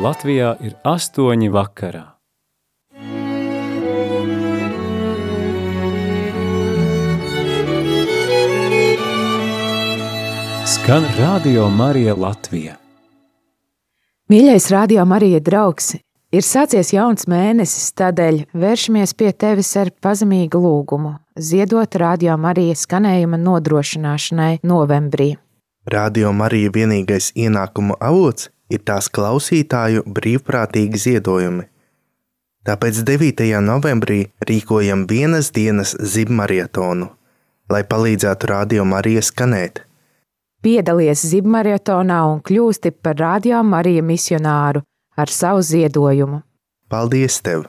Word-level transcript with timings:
Latvijā 0.00 0.54
ir 0.64 0.72
astoņi 0.88 1.50
vakarā. 1.52 2.06
Skan 10.64 11.04
Radio 11.18 11.66
Marija 11.68 12.14
Latvija. 12.16 12.78
Mīļais 14.32 14.70
Radio 14.72 15.04
Marija 15.04 15.42
draugs, 15.44 15.90
ir 16.32 16.46
sācies 16.48 16.94
jauns 16.94 17.28
mēnesis, 17.28 17.90
tādēļ 18.00 18.46
vēršamies 18.56 19.12
pie 19.20 19.34
tevis 19.36 19.74
ar 19.76 19.90
pazemīgu 20.00 20.62
lūgumu, 20.64 21.12
ziedot 21.36 21.98
Radio 22.00 22.38
Marija 22.40 22.78
skanējuma 22.78 23.36
nodrošināšanai 23.42 24.62
novembrī. 24.64 25.34
Radio 25.92 26.32
Marija 26.32 26.72
vienīgais 26.72 27.34
ienākuma 27.36 28.00
avots 28.00 28.48
ir 28.70 28.82
tās 28.86 29.10
klausītāju 29.12 30.04
brīvprātīgi 30.06 31.00
ziedojumi. 31.04 31.66
Tāpēc 32.66 33.00
9. 33.08 33.46
novembrī 33.64 34.20
rīkojam 34.46 35.06
vienas 35.08 35.48
dienas 35.56 35.94
zibmarietonu, 36.14 37.08
lai 37.72 37.82
palīdzētu 37.88 38.50
Radio 38.50 38.84
Marija 38.84 39.24
skanēt. 39.24 39.82
Piedalies 40.60 41.24
zibmarietonā 41.24 42.20
un 42.28 42.42
kļūsti 42.44 42.92
par 43.00 43.16
Radio 43.16 43.62
Marija 43.64 44.04
misionāru 44.04 44.84
ar 45.16 45.32
savu 45.32 45.64
ziedojumu. 45.64 46.42
Paldies 46.92 47.40
tev! 47.40 47.64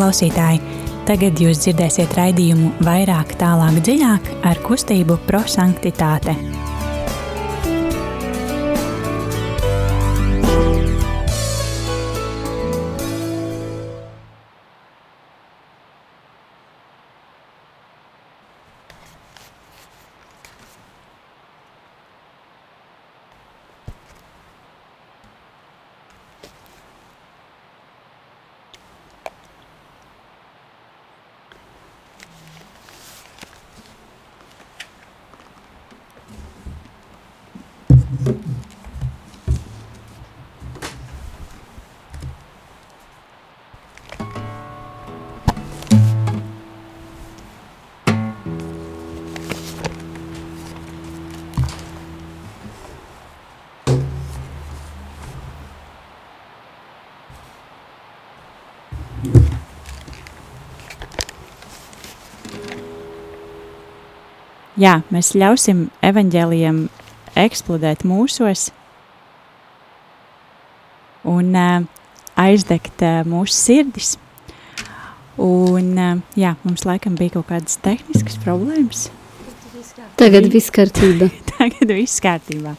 Klausītāji, 0.00 0.62
tagad 1.08 1.40
jūs 1.42 1.60
dzirdēsiet 1.66 2.16
raidījumu 2.16 2.72
vairāk, 2.86 3.36
tālāk, 3.40 3.82
dziļāk 3.84 4.32
ar 4.48 4.64
kustību 4.64 5.20
prosanktitāte. 5.28 6.36
Jā, 64.80 65.00
mēs 65.12 65.34
ļausim 65.36 65.88
evaņģēliem 66.08 66.84
eksplodēt 67.36 68.00
mūsos 68.08 68.70
un 71.28 71.50
uh, 71.52 71.82
aizdegt 72.40 73.04
uh, 73.04 73.20
mūsu 73.28 73.52
sirdis. 73.58 74.14
Un, 75.40 75.92
uh, 76.00 76.22
jā, 76.38 76.54
mums 76.64 76.86
laikam 76.88 77.18
bija 77.18 77.36
kaut 77.36 77.50
kādas 77.50 77.76
tehniskas 77.84 78.40
problēmas. 78.40 79.10
Tagad 80.16 80.48
viss 80.52 80.72
kārtībā. 80.72 81.28
Tagad 81.52 81.92
viss 81.92 82.24
kārtībā. 82.24 82.72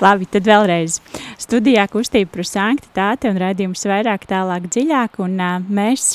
Labi, 0.00 0.28
tad 0.32 0.48
vēlreiz. 0.48 1.02
Studijā 1.40 1.84
kustība 1.92 2.32
par 2.38 2.48
sanktitāti 2.48 3.28
un 3.28 3.40
redzījums 3.44 3.84
vairāk 3.92 4.24
tālāk 4.30 4.72
dziļāk, 4.72 5.20
un 5.24 5.36
uh, 5.36 5.60
mēs 5.68 6.14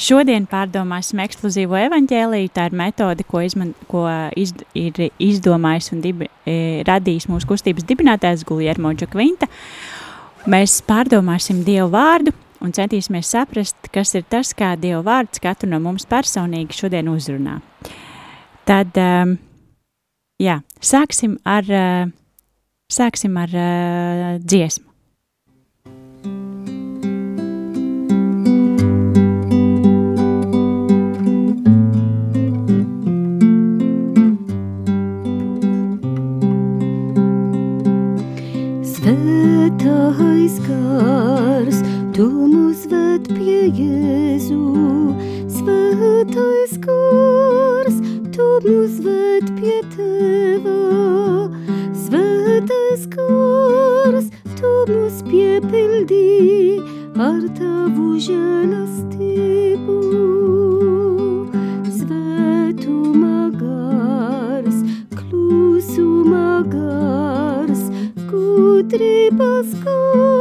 Šodien 0.00 0.46
pārdomāsim 0.48 1.20
ekskluzīvo 1.20 1.76
evaņģēliju. 1.76 2.50
Tā 2.56 2.70
ir 2.70 2.76
metode, 2.80 3.24
ko, 3.28 3.42
izman, 3.44 3.74
ko 3.90 4.06
iz, 4.38 4.54
ir 4.72 4.96
izdomājis 5.20 5.90
un 5.92 6.00
dibi, 6.04 6.30
e, 6.48 6.80
radījis 6.88 7.28
mūsu 7.28 7.50
kustības 7.50 7.84
dibinātājs 7.88 8.46
Guljermo 8.48 8.94
Džakvinta. 8.96 9.50
Mēs 10.48 10.78
pārdomāsim 10.88 11.60
Dievu 11.66 11.90
vārdu 11.92 12.32
un 12.64 12.72
centīsimies 12.76 13.28
saprast, 13.32 13.90
kas 13.92 14.14
ir 14.16 14.24
tas, 14.30 14.54
kā 14.56 14.72
Dieva 14.80 15.02
vārds 15.04 15.42
katru 15.42 15.68
no 15.70 15.80
mums 15.84 16.08
personīgi 16.08 16.76
šodien 16.80 17.08
uzrunā. 17.12 17.58
Tad, 18.68 18.96
um, 19.00 19.34
jā, 20.40 20.60
sāksim 20.80 21.38
ar, 21.48 21.68
uh, 21.68 22.12
sāksim 22.92 23.36
ar 23.40 23.56
uh, 23.56 24.38
dziesmu. 24.40 24.89
Tu 42.20 42.26
mūs 42.52 42.82
ved 42.92 43.30
pie 43.32 43.70
Jēzu. 43.72 44.58
Svētais 45.48 46.74
gars, 46.84 47.94
tu 48.34 48.48
mūs 48.66 48.98
ved 49.06 49.46
pie 49.56 49.78
Teva. 49.94 50.74
Svētais 51.96 53.06
gars, 53.14 54.28
tu 54.58 54.72
mūs 54.90 55.22
piepildī 55.30 56.82
ar 57.16 57.40
tavu 57.56 58.10
žēlastību. 58.26 59.96
Svētuma 62.02 63.48
gars, 63.62 64.84
klusuma 65.16 66.60
gars, 66.76 67.88
gudrības 68.28 69.72
gars, 69.86 70.39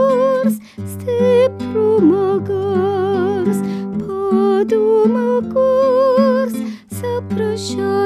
padoma 5.00 5.42
gars, 5.42 6.54
saprašanas 6.90 7.78
gars, 7.78 7.99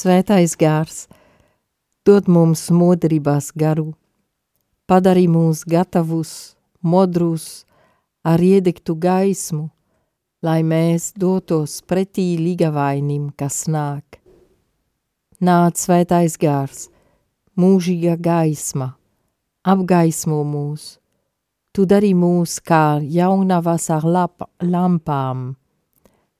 svētais 0.00 0.56
gārs, 0.58 1.06
dod 2.06 2.28
mums 2.28 2.68
modrībās 2.72 3.50
garu, 3.52 3.90
padarī 4.88 5.26
mūs 5.30 5.64
gatavus, 5.68 6.56
modrus, 6.82 7.66
ar 8.24 8.40
iedegtu 8.40 8.96
gaismu, 9.00 9.68
lai 10.42 10.60
mēs 10.64 11.12
dotos 11.16 11.80
pretī 11.84 12.34
ligavainim, 12.40 13.30
kas 13.36 13.66
nāk. 13.68 14.20
Nāc 15.40 15.80
svētais 15.80 16.36
gārs, 16.40 16.88
mūžīga 17.56 18.16
gaisma, 18.20 18.94
apgaismo 19.64 20.42
mūs, 20.44 20.96
tu 21.72 21.86
dari 21.88 22.12
mūs 22.16 22.58
kā 22.60 23.00
jaunavas 23.00 23.88
ar 23.94 24.04
lap, 24.04 24.44
lampām, 24.60 25.54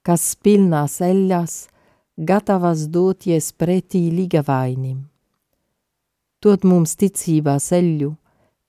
kas 0.05 0.35
pilnās 0.43 1.01
eļas, 1.05 1.70
gatavas 2.21 2.85
doties 2.89 3.53
pretī 3.57 4.11
ligavainim. 4.13 5.07
Dod 6.41 6.65
mums 6.69 6.93
ticībā 7.01 7.57
ceļu, 7.61 8.11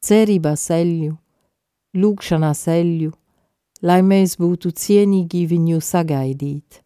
cerībā 0.03 0.56
ceļu, 0.56 1.12
lūkšanā 1.95 2.51
ceļu, 2.56 3.12
lai 3.83 4.00
mēs 4.07 4.38
būtu 4.39 4.71
cienīgi 4.71 5.44
viņu 5.51 5.83
sagaidīt. 5.83 6.81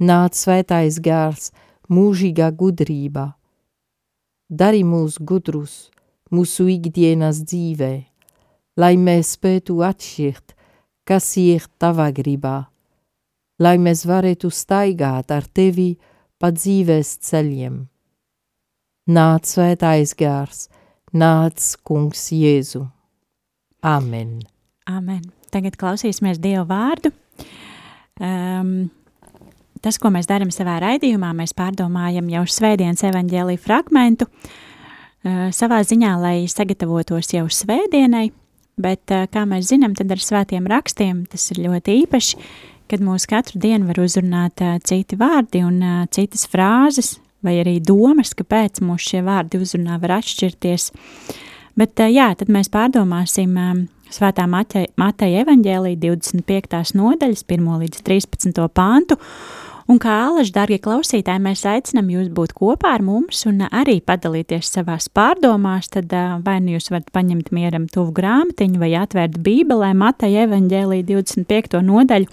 Nāc 0.00 0.38
svētais 0.38 0.98
gārs, 1.02 1.50
mūžīgā 1.90 2.50
gudrībā, 2.54 3.26
dari 4.48 4.82
mūs 4.86 5.18
gudrus 5.18 5.90
mūsu 6.30 6.68
ikdienas 6.70 7.42
dzīvē, 7.42 7.92
lai 8.78 8.94
mēs 8.96 9.34
spētu 9.36 9.82
atšķirt, 9.82 10.54
kas 11.04 11.34
ir 11.42 11.66
tava 11.82 12.10
gribā, 12.14 12.69
lai 13.60 13.76
mēs 13.78 14.06
varētu 14.08 14.50
staigāt 14.52 15.32
ar 15.34 15.46
tevi 15.52 15.92
pa 16.40 16.50
dzīves 16.54 17.18
ceļiem. 17.28 17.82
Nāc 19.10 19.50
svētais 19.50 20.14
gārs, 20.16 20.68
nāc 21.12 21.74
kungs 21.84 22.30
Jēzu. 22.32 22.86
Amen. 23.82 24.40
Amen. 24.88 25.22
Tagad 25.50 25.76
klausīsimies 25.80 26.38
Dievu 26.40 26.66
vārdu. 26.68 27.10
Um, 28.20 28.90
tas, 29.82 29.98
ko 29.98 30.12
mēs 30.12 30.28
darām 30.30 30.52
savā 30.54 30.76
raidījumā, 30.84 31.32
mēs 31.36 31.54
pārdomājam 31.56 32.28
jau 32.30 32.44
svētdienas 32.46 33.02
evaņģēlīju 33.08 33.62
fragmentu, 33.64 34.28
uh, 34.28 35.48
savā 35.56 35.80
ziņā, 35.88 36.12
lai 36.20 36.36
sagatavotos 36.52 37.32
jau 37.34 37.46
svētdienai, 37.50 38.28
bet, 38.80 39.02
uh, 39.08 39.24
kā 39.32 39.46
mēs 39.48 39.72
zinām, 39.72 39.96
tad 39.98 40.12
ar 40.12 40.22
svētiem 40.22 40.68
rakstiem 40.70 41.24
tas 41.32 41.48
ir 41.54 41.64
ļoti 41.64 41.96
īpaši, 42.04 42.44
kad 42.90 43.04
mūs 43.04 43.28
katru 43.30 43.60
dienu 43.62 43.88
var 43.88 44.00
uzrunāt 44.02 44.62
uh, 44.64 44.78
citi 44.86 45.18
vārdi 45.20 45.62
un 45.66 45.78
uh, 45.80 46.02
citas 46.12 46.46
frāzes, 46.50 47.14
vai 47.44 47.60
arī 47.62 47.78
domas, 47.80 48.34
kāpēc 48.36 48.82
mūs 48.84 49.06
šie 49.12 49.22
vārdi 49.26 49.62
uzrunā 49.62 50.00
var 50.02 50.18
atšķirties. 50.18 50.90
Bet, 51.78 51.94
uh, 52.02 52.10
jā, 52.10 52.28
tad 52.36 52.52
mēs 52.52 52.72
pārdomāsim 52.72 53.56
um, 53.56 53.88
Svētā 54.10 54.42
Mateja 54.50 55.42
evaņģēlī 55.44 55.92
25. 56.02 56.94
nodaļas 56.98 57.44
1 57.46 57.68
līdz 57.84 58.00
13. 58.08 58.64
pāntu, 58.74 59.20
Un 59.90 59.98
kā 59.98 60.12
alaži, 60.28 60.52
darbie 60.54 60.76
klausītāji, 60.78 61.42
mēs 61.42 61.64
aicinām 61.66 62.12
jūs 62.12 62.28
būt 62.30 62.52
kopā 62.54 62.92
ar 62.94 63.02
mums 63.02 63.40
un 63.50 63.64
arī 63.66 63.96
padalīties 64.06 64.68
savās 64.70 65.08
pārdomās. 65.10 65.88
Tad 65.90 66.12
vai 66.46 66.60
nu 66.62 66.76
jūs 66.76 66.92
varat 66.92 67.08
paņemt 67.10 67.50
mieram 67.50 67.88
tuvu 67.90 68.14
grāmatiņu 68.14 68.78
vai 68.78 68.92
atvērt 69.00 69.40
Bībelē 69.42 69.90
Mateja 69.98 70.44
evaņģēlī 70.46 71.00
25. 71.08 71.80
nodaļu 71.88 72.30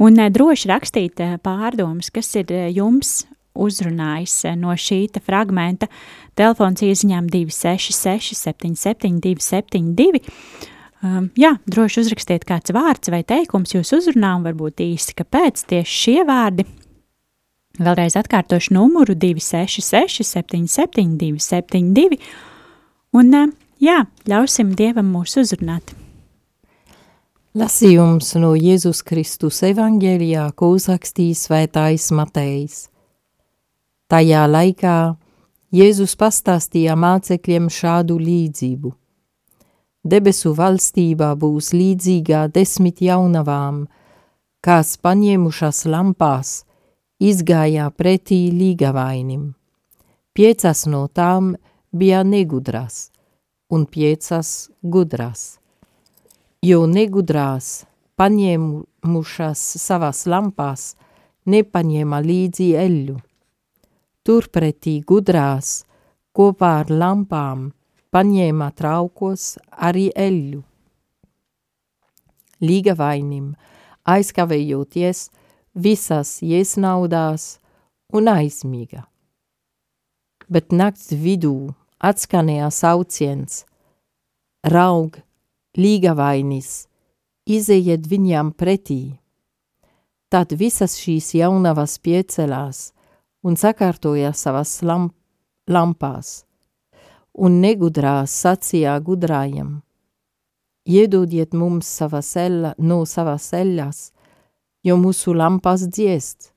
un 0.00 0.24
droši 0.32 0.70
rakstīt 0.72 1.22
pārdomas, 1.44 2.10
kas 2.14 2.32
ir 2.40 2.50
jums 2.74 3.24
uzrunājis 3.60 4.42
no 4.56 4.74
šī 4.78 5.04
fragmenta. 5.20 5.90
Telefons 6.38 6.82
ieziņām 6.86 7.28
266 7.28 8.38
77 8.38 9.20
272 9.20 10.24
Um, 11.00 11.30
jā, 11.32 11.54
droši 11.64 12.02
uzrakstiet 12.02 12.44
kāds 12.44 12.74
vārds 12.76 13.08
vai 13.08 13.22
teikums 13.24 13.72
jūs 13.72 13.94
uzrunā 13.96 14.34
un 14.36 14.44
varbūt 14.44 14.82
īsi, 14.84 15.14
kāpēc 15.16 15.62
tieši 15.72 15.96
šie 15.96 16.24
vārdi. 16.28 16.66
Vēlreiz 17.80 18.18
atkārtošu 18.20 18.74
numuru 18.76 19.16
266 19.16 20.26
77 20.28 21.16
272 21.22 22.20
un 23.16 23.32
jā, 23.80 24.02
ļausim 24.28 24.76
Dievam 24.76 25.08
mūs 25.14 25.38
uzrunāt. 25.40 25.96
Lasījums 27.50 28.36
no 28.38 28.52
Jēzus 28.54 29.00
Kristus 29.02 29.56
evaņģēlijā, 29.66 30.44
ko 30.54 30.68
uzrakstīs 30.76 31.48
svētājs 31.48 32.12
Matejs. 32.14 32.76
Tajā 34.06 34.44
laikā 34.46 35.16
Jēzus 35.74 36.14
pastāstīja 36.14 36.94
mācekļiem 36.94 37.66
šādu 37.66 38.20
līdzību. 38.22 38.94
Debesu 40.06 40.54
valstībā 40.54 41.34
būs 41.34 41.72
līdzīgā 41.74 42.46
desmit 42.54 43.02
jaunavām, 43.02 43.88
kas 44.62 44.94
paņēmušas 45.02 45.84
lampās, 45.90 46.64
izgājā 47.18 47.90
pretī 47.90 48.44
līgavainim. 48.54 49.56
Piecas 50.38 50.86
no 50.86 51.08
tām 51.10 51.56
bija 51.90 52.22
negudrās, 52.22 53.08
un 53.74 53.90
piecas 53.90 54.70
gudrās. 54.86 55.59
Jo 56.60 56.82
negudrās, 56.84 57.86
paņēmušas 58.20 59.60
savas 59.80 60.26
lampās, 60.28 60.90
nepaņēma 61.48 62.18
līdzi 62.20 62.66
eļu. 62.76 63.14
Turpretī 64.28 64.98
gudrās, 65.08 65.86
kopā 66.36 66.72
ar 66.82 66.92
lampām, 66.92 67.70
paņēma 68.12 68.68
traukos 68.76 69.54
arī 69.72 70.10
eļļu. 70.12 70.60
Līgavainim, 72.60 73.54
aizkavējoties, 74.04 75.30
visas 75.72 76.34
iesnaudās 76.44 77.54
un 78.12 78.28
aizmiga. 78.28 79.06
Bet 80.52 80.76
nakts 80.76 81.08
vidū 81.16 81.72
atskanēja 82.04 82.68
sauciens, 82.68 83.64
raug, 84.68 85.16
līgavainis, 85.78 86.88
izejiet 87.46 88.06
viņam 88.10 88.52
pretī. 88.54 89.18
Tad 90.30 90.54
visas 90.54 90.96
šīs 90.98 91.34
jaunavas 91.38 91.98
piecelās 91.98 92.90
un 93.42 93.56
sakārtoja 93.58 94.32
savas 94.34 94.78
lamp 94.82 95.14
lampās 95.70 96.44
un 97.34 97.60
negudrās 97.62 98.32
sacījā 98.42 98.96
gudrājam. 99.04 99.80
Iedodiet 100.90 101.54
mums 101.54 101.86
sava 101.86 102.22
sella, 102.24 102.74
no 102.78 103.04
savas 103.06 103.52
eļas, 103.54 104.10
jo 104.84 104.96
mūsu 104.98 105.34
lampas 105.36 105.86
dziest. 105.86 106.50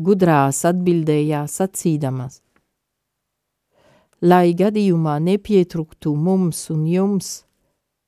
Gudrās 0.00 0.62
atbildējā 0.64 1.42
sacīdamas. 1.50 2.40
Lai 4.22 4.52
gadījumā 4.56 5.16
nepietruktu 5.24 6.12
mums 6.14 6.68
un 6.72 6.84
jums, 6.88 7.42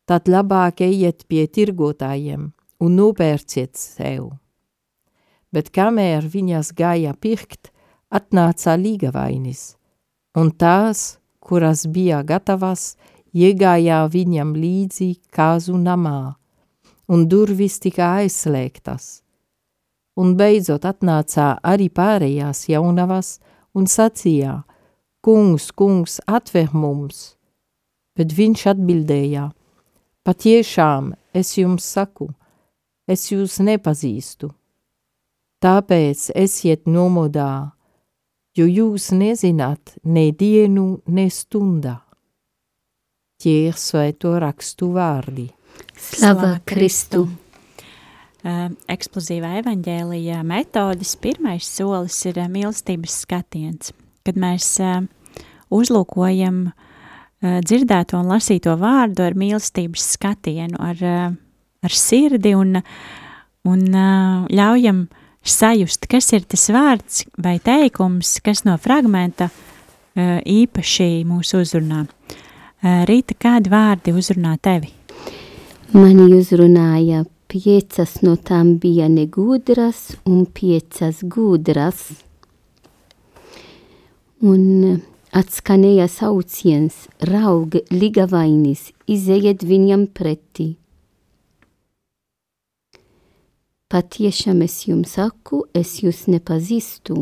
tad 0.06 0.28
labāk 0.28 0.82
ejiet 0.84 1.26
pie 1.28 1.46
tirgotājiem 1.46 2.50
un 2.82 2.96
nopērciet 2.98 3.79
sev. 3.79 4.32
Bet 5.53 5.70
kamēr 5.74 6.27
viņas 6.32 6.72
gāja 6.77 7.12
pirkt, 7.15 7.70
atnāca 8.12 8.74
līgavainis, 8.77 9.77
un 10.36 10.50
tās, 10.53 11.19
kuras 11.41 11.86
bija 11.88 12.22
gatavas, 12.24 12.94
iegājā 13.32 14.03
viņam 14.12 14.55
līdzi 14.56 15.10
kāzu 15.32 15.77
namā, 15.81 16.34
un 17.08 17.27
durvis 17.29 17.79
tika 17.81 18.15
aizslēgtas. 18.20 19.20
Un 20.17 20.34
beidzot 20.36 20.84
atnācā 20.84 21.55
arī 21.65 21.88
pārējās 21.88 22.67
jaunavas 22.69 23.38
un 23.72 23.88
sacījā, 23.88 24.58
kungs, 25.24 25.70
kungs, 25.72 26.19
atver 26.29 26.74
mums. 26.77 27.38
Bet 28.17 28.34
viņš 28.36 28.67
atbildēja, 28.74 29.46
patiešām 30.26 31.12
es 31.34 31.56
jums 31.58 31.86
saku, 31.86 32.31
es 33.08 33.29
jūs 33.32 33.58
nepazīstu. 33.64 34.52
Tāpēc 35.62 36.31
esiet 36.38 36.88
nomodā, 36.91 37.72
jo 38.58 38.67
jūs 38.67 39.12
nezināt 39.14 39.94
ne 40.02 40.31
dienu, 40.34 41.02
ne 41.06 41.29
stundā. 41.31 42.00
Tie 43.43 43.69
ir 43.69 43.79
svēto 43.79 44.36
rakstu 44.43 44.93
vārdi. 44.94 45.48
Slava 45.98 46.56
Kristu! 46.67 47.29
Uh, 48.43 48.72
eksplozīvā 48.91 49.52
evaņģēlija 49.60 50.41
metodas 50.43 51.12
pirmais 51.22 51.62
solis 51.62 52.17
ir 52.26 52.41
uh, 52.43 52.48
mīlestības 52.50 53.20
skatiens, 53.22 53.93
kad 54.26 54.38
mēs 54.38 54.67
uh, 54.82 55.05
uzlūkojam 55.70 56.64
uh, 56.72 56.92
dzirdēto 57.43 58.20
un 58.20 58.31
lasīto 58.31 58.77
vārdu 58.79 59.25
ar 59.27 59.34
mīlestības 59.39 60.13
skatienu, 60.15 60.79
ar, 60.79 61.03
ar 61.82 61.96
sirdi 61.96 62.55
un, 62.55 62.79
un 63.67 63.82
ļaujam 64.53 65.05
sajust, 65.43 66.06
kas 66.06 66.31
ir 66.37 66.46
tas 66.46 66.69
vārds 66.70 67.25
vai 67.43 67.58
teikums, 67.58 68.37
kas 68.46 68.63
no 68.69 68.77
fragmenta 68.79 69.51
īpaši 70.15 71.25
mūs 71.27 71.55
uzrunā. 71.58 72.05
Rīta, 72.82 73.37
kādi 73.39 73.70
vārdi 73.70 74.15
uzrunā 74.15 74.56
tevi? 74.63 74.91
Mani 75.93 76.31
uzrunāja 76.34 77.25
piecas 77.53 78.17
no 78.25 78.37
tām 78.41 78.77
bija 78.81 79.08
negudras 79.13 80.15
un 80.25 80.46
piecas 80.46 81.20
gudras. 81.22 82.06
Un 84.43 85.03
Atskanēja 85.32 86.10
sauciens, 86.12 87.06
raug 87.24 87.79
ligavainis, 87.89 88.91
izejiet 89.08 89.62
viņam 89.65 90.03
pretī. 90.12 90.74
Patiešām 93.89 94.60
es 94.67 94.74
jums 94.84 95.15
saku, 95.17 95.62
es 95.72 95.94
jūs 96.05 96.27
nepazīstu, 96.29 97.17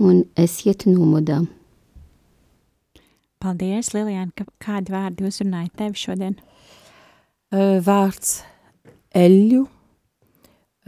un 0.00 0.22
esiet 0.40 0.88
nomodā. 0.88 1.42
Paldies, 3.40 3.92
Lilijāna, 3.92 4.32
ka 4.36 4.48
kādi 4.64 4.96
vārdi 4.96 5.28
uzrunāja 5.28 5.68
tevi 5.76 6.00
šodien? 6.00 6.40
Vārds 7.84 8.38
eļļu, 9.12 9.62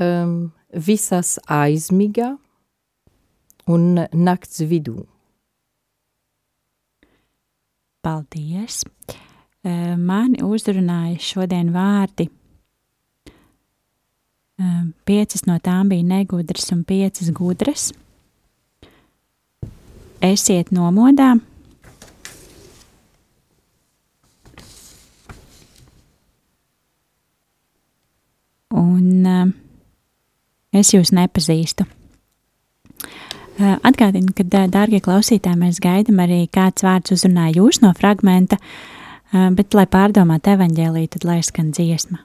um, 0.01 0.37
visas 0.73 1.39
aizmigā 1.45 2.35
un 3.69 4.07
nakts 4.17 4.65
vidū. 4.65 5.03
Paldies! 8.03 8.83
Uh, 9.63 9.95
mani 9.95 10.43
uzrunāja 10.43 11.21
šodien 11.23 11.71
vārdi. 11.75 12.27
Uh, 14.59 14.91
piecas 15.07 15.47
no 15.47 15.61
tām 15.63 15.93
bija 15.93 16.07
negudras 16.07 16.67
un 16.75 16.83
piecas 16.87 17.31
gudras. 17.35 17.93
Esiet 20.23 20.75
nomodā! 20.75 21.37
un 29.03 29.27
uh, 29.27 29.51
es 30.73 30.93
jūs 30.95 31.13
nepazīstu. 31.15 31.87
Atgādinu, 33.61 34.33
ka, 34.37 34.47
dārgie 34.73 35.03
klausītāji, 35.05 35.61
mēs 35.61 35.81
gaidām 35.83 36.23
arī 36.25 36.47
kāds 36.53 36.85
vārds 36.87 37.13
uzrunā 37.13 37.51
jūs 37.53 37.83
no 37.85 37.93
fragmenta, 37.99 38.59
bet, 39.33 39.75
lai 39.77 39.87
pārdomātu 39.87 40.57
evaņģēlī, 40.57 41.07
tad 41.13 41.29
lai 41.29 41.41
skan 41.45 41.73
dziesma. 41.77 42.23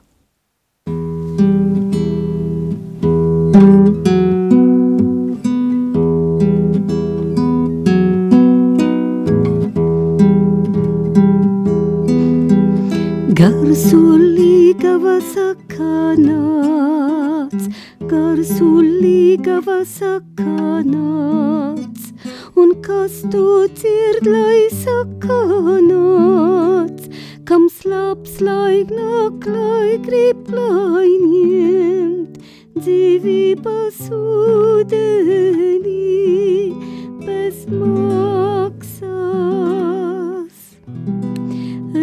Garsulīgava 13.78 15.12
sakanāts, 15.22 15.68
garsulīgava 18.10 19.76
sakanāts, 19.86 21.28
un 22.58 22.74
kas 22.82 23.22
tu 23.30 23.44
dzird, 23.76 24.26
lai 24.26 24.66
sakanāts, 24.80 25.94
kam 27.46 27.70
slāps 27.70 28.42
laik 28.42 28.90
nāk, 28.90 29.46
lai 29.46 29.94
grib 30.08 30.50
lai 30.50 31.06
ņemt, 31.22 32.42
dzīvības 32.82 34.10
ūdenī 34.18 36.02
bez 37.22 37.62
maksas 37.70 38.98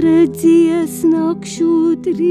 redzies 0.03 1.03
nakšu 1.07 1.95
drīz, 2.05 2.25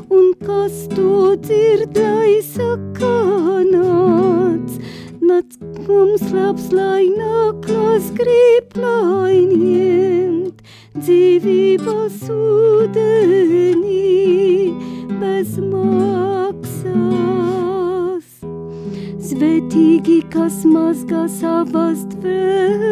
un 0.09 0.33
kas 0.45 0.87
to 0.95 1.35
dzird, 1.37 1.97
lai 1.97 2.41
sakanāts. 2.45 3.79
Nāc, 5.21 5.45
mums 5.85 6.23
labs, 6.33 6.71
lai 6.73 7.05
nāklas 7.13 8.09
grib, 8.17 8.73
lai 8.81 9.45
ņemt 9.45 10.57
dzīvības 10.97 12.29
ūdenī 12.33 13.99
bez 15.21 15.49
maksas. 15.61 16.97
Svetīgi, 19.29 20.19
kas 20.33 20.65
mazgā 20.65 21.27
savas 21.29 21.99
dvēbeles, 22.15 22.83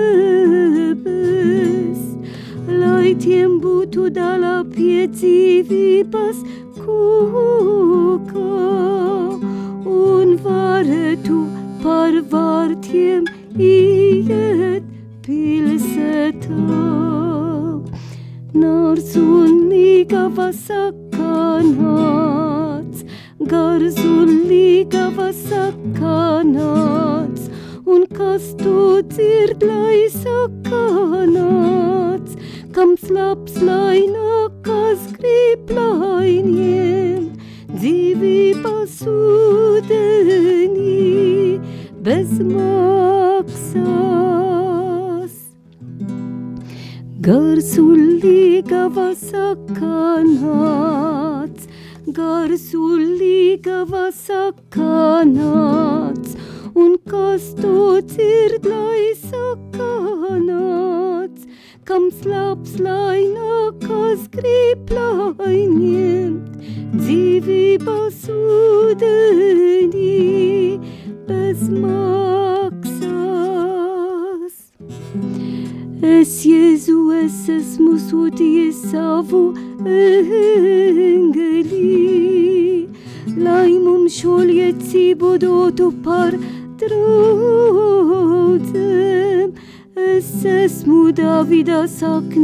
lai 2.70 3.10
tiem 3.18 3.58
būtu 3.64 4.10
dala 4.14 4.62
pie 4.76 5.08
dzīvības 5.10 6.38
kūka 6.88 8.40
un 9.92 10.38
varētu 10.44 11.38
par 11.84 12.14
vārtiem 12.32 13.26
iet 13.60 14.84
pilsētā. 15.26 16.78
Nārs 18.58 19.12
un 19.20 19.68
līgava 19.72 20.50
sakanāts, 20.62 23.00
gars 23.52 23.98
un 24.06 24.30
līgava 24.48 25.30
sakanāts, 25.44 27.44
un 27.86 28.02
kas 28.16 28.44
tu 28.64 28.78
dzird, 29.12 29.60
lai 29.68 30.08
sakanāts, 30.16 32.32
kam 32.74 32.90
slaps, 33.04 33.54
lai 33.62 34.00
nāk, 34.08 34.37
līgava 49.28 49.68
sakanāts, 50.38 51.68
gars 52.14 52.74
un 52.74 53.18
līgava 53.20 54.12
sakanāts, 54.12 55.56
un 56.76 56.98
kas 57.10 57.54
to 57.60 58.02
dzird, 58.02 58.66
lai 58.66 59.14
sakanāts, 59.24 60.68
kam 61.86 62.12
slaps, 62.12 62.80
lai 62.80 63.07
so 92.00 92.22
good. 92.22 92.37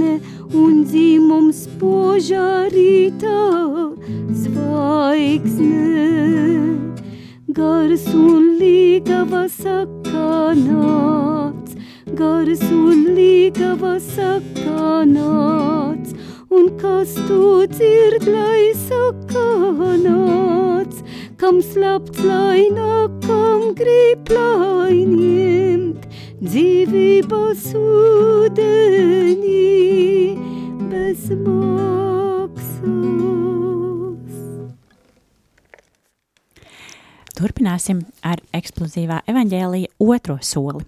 Turpināsim 37.83 38.05
ar 38.23 38.39
eksplozīvā 38.55 39.23
evaņģēlija 39.27 39.89
otro 39.99 40.37
soli, 40.39 40.85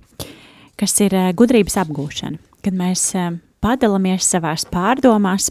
kas 0.80 0.94
ir 1.04 1.12
eh, 1.12 1.34
gudrības 1.36 1.76
apgūšana. 1.82 2.40
Kad 2.64 2.74
mēs 2.78 3.04
eh, 3.20 3.34
padalāmies 3.60 4.24
savās 4.24 4.64
pārdomās 4.72 5.50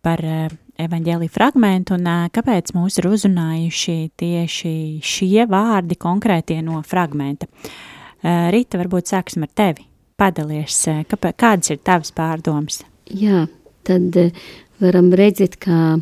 par 0.00 0.22
evaņģēlīju 0.80 1.32
fragmentu 1.34 1.98
un 1.98 2.08
kāpēc 2.32 2.72
mūs 2.72 2.96
ir 2.96 3.10
uzrunājuši 3.10 3.96
tieši 4.16 4.72
šie 5.04 5.44
vārdi 5.44 5.98
konkrētie 6.00 6.62
no 6.64 6.80
fragmenta. 6.80 7.50
Rita, 8.24 8.80
varbūt 8.80 9.12
sāksim 9.12 9.44
ar 9.44 9.52
tevi. 9.52 9.84
Padalies, 10.16 10.78
kāpēc, 11.10 11.36
kādas 11.36 11.74
ir 11.74 11.82
tavas 11.84 12.14
pārdomas? 12.16 12.80
Jā, 13.12 13.44
tad 13.84 14.16
varam 14.80 15.12
redzēt, 15.12 15.60
ka 15.60 15.98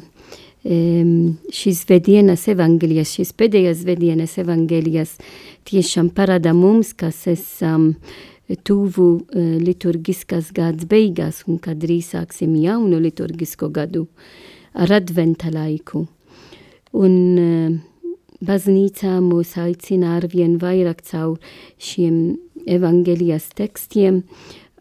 šīs 0.65 1.85
vedienas 1.89 2.49
evaņģēlijas, 2.51 3.13
šīs 3.19 3.33
pēdējās 3.39 3.85
vedienas 3.87 4.35
evaņģēlijas 4.43 5.15
tiešām 5.69 6.11
parāda 6.17 6.55
mums, 6.57 6.95
kas 6.99 7.27
esam 7.31 7.93
tuvu 8.65 9.09
uh, 9.21 9.57
liturgiskas 9.61 10.53
gads 10.57 10.89
beigās 10.89 11.45
un 11.47 11.59
kad 11.63 11.79
drīz 11.79 12.15
sāksim 12.15 12.57
jaunu 12.57 12.99
liturgisko 13.01 13.69
gadu. 13.69 14.07
Ar 14.75 14.93
adventa 14.93 15.51
laiku. 15.53 16.07
Un 16.97 17.15
uh, 17.39 17.79
baznīcā 18.45 19.19
mūs 19.25 19.57
aicina 19.61 20.17
arvien 20.17 20.59
vairāk 20.63 21.03
caur 21.07 21.39
šiem 21.79 22.39
evangelijas 22.67 23.51
tekstiem, 23.59 24.23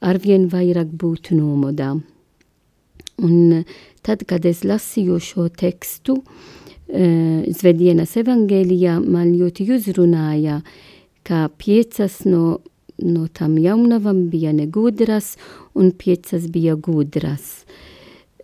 arvien 0.01 0.47
vairāk 0.51 0.91
būt 0.93 1.31
nomodā. 1.35 1.95
Un 3.17 3.63
tad, 4.07 4.23
kad 4.29 4.47
es 4.47 4.63
lasīju 4.63 5.19
šo 5.19 5.49
tekstu, 5.51 6.21
uh, 6.21 7.43
Zvedienas 7.59 8.15
evangelijā, 8.19 8.97
man 9.03 9.35
ļoti 9.35 9.67
uzrunāja, 9.75 10.61
ka 11.27 11.49
piecas 11.59 12.23
no, 12.25 12.61
no 13.03 13.27
tam 13.27 13.59
jaunavam 13.59 14.29
bija 14.31 14.55
negudras 14.55 15.35
un 15.75 15.91
piecas 15.91 16.47
bija 16.51 16.79
gudras. 16.79 17.67
Uh, 17.67 17.83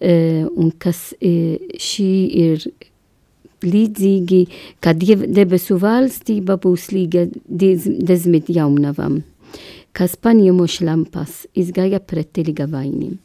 Eh, 0.03 0.43
un 0.59 0.73
kas 0.83 1.13
eh, 1.23 1.61
šī 1.79 2.07
ir 2.35 2.63
līdzīgi, 3.63 4.39
ka 4.83 4.91
debesu 4.97 5.77
valstība 5.79 6.57
būs 6.59 6.89
līga 6.91 7.23
desmit 7.47 8.49
jaunavam, 8.51 9.21
kas 9.95 10.17
paņēmuši 10.19 10.87
lampas, 10.89 11.45
izgāja 11.55 12.01
pretī 12.03 12.43
ligavainim. 12.49 13.15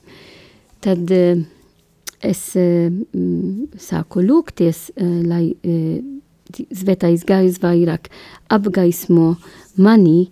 Tad 0.84 1.10
eh, 1.10 1.42
es 2.24 2.40
sāku 3.88 4.22
lūgties, 4.24 4.88
lai 4.98 5.54
svētais 6.72 7.24
gājus 7.28 7.60
vairāk 7.62 8.08
apgaismo 8.50 9.34
mani, 9.76 10.30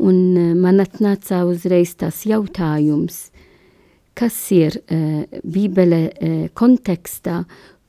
un 0.00 0.56
man 0.60 0.80
atnāca 0.82 1.44
uzreiz 1.48 1.94
tas 2.00 2.24
jautājums– 2.26 3.26
kas 4.20 4.36
ir 4.52 4.76
Bībele 5.48 6.00
kontekstā, 6.58 7.44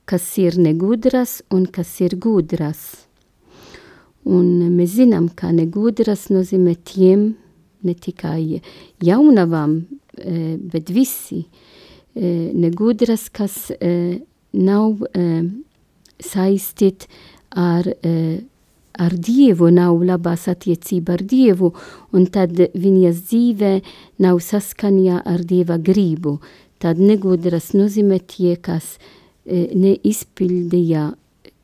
kas 0.08 0.26
ir 0.40 0.56
negudras 0.60 1.40
un 1.52 1.66
kas 1.68 1.92
ir 2.04 2.16
gudras. 2.20 2.80
Un 4.24 4.70
mēs 4.76 4.96
zinām, 5.00 5.28
ka 5.34 5.50
negudras 5.52 6.28
nozīmē 6.32 6.76
tiem, 6.86 7.32
ne 7.82 7.94
tikai 7.98 8.62
jaunavām, 9.02 9.80
bet 10.72 10.92
visi 10.94 11.42
negudras, 12.14 13.28
kas 13.32 13.70
uh, 13.74 14.16
nav 14.52 15.04
uh, 15.08 15.44
saistīti 16.22 17.08
ar 17.56 17.88
uh, 17.88 18.40
ar 18.98 19.14
Dievu, 19.16 19.70
nav 19.72 20.02
labās 20.04 20.46
attiecība 20.50 21.16
ar 21.16 21.24
Dievu, 21.28 21.72
un 22.12 22.26
tad 22.32 22.58
viņas 22.58 23.22
dzīvē 23.28 23.72
nav 24.24 24.40
saskaņā 24.44 25.22
ar 25.24 25.44
Dieva 25.48 25.78
gribu. 25.78 26.38
Tad 26.82 27.00
negudras 27.00 27.72
nozīmē 27.76 28.18
tie, 28.26 28.56
kas 28.56 28.96
e, 29.46 29.68
neizpildīja 29.74 31.12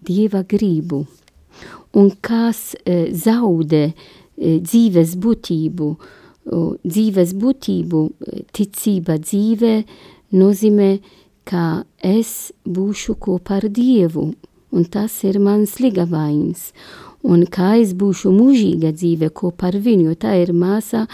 Dieva 0.08 0.44
gribu, 0.48 1.04
un 1.98 2.12
kas 2.22 2.72
e, 2.84 3.08
zaudē 3.12 3.88
e, 3.88 3.92
dzīves 4.62 5.18
būtību. 5.18 5.90
Dzīves 6.48 7.34
būtību, 7.36 7.98
e, 8.08 8.44
ticība 8.56 9.18
dzīvē 9.20 9.74
nozīmē, 10.32 10.98
ka 11.48 11.84
es 12.04 12.52
būšu 12.68 13.16
kopā 13.16 13.62
ar 13.62 13.68
Dievu, 13.72 14.32
un 14.68 14.84
tas 14.84 15.14
ir 15.24 15.38
mans 15.40 15.78
ligavains 15.80 16.72
un 17.26 17.44
kā 17.50 17.74
es 17.82 17.94
būšu 17.98 18.30
mūžīga 18.34 18.92
dzīve 18.94 19.30
kopā 19.34 19.72
ar 19.72 19.78
viņu, 19.82 20.14
tā 20.20 20.36
ir 20.42 20.52
māsā, 20.54 21.06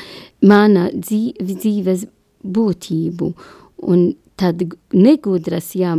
mana 0.44 0.90
dzīves 0.92 2.06
būtību. 2.44 3.30
Un 3.88 4.04
tad 4.36 4.62
negudras, 4.92 5.72
ja 5.78 5.96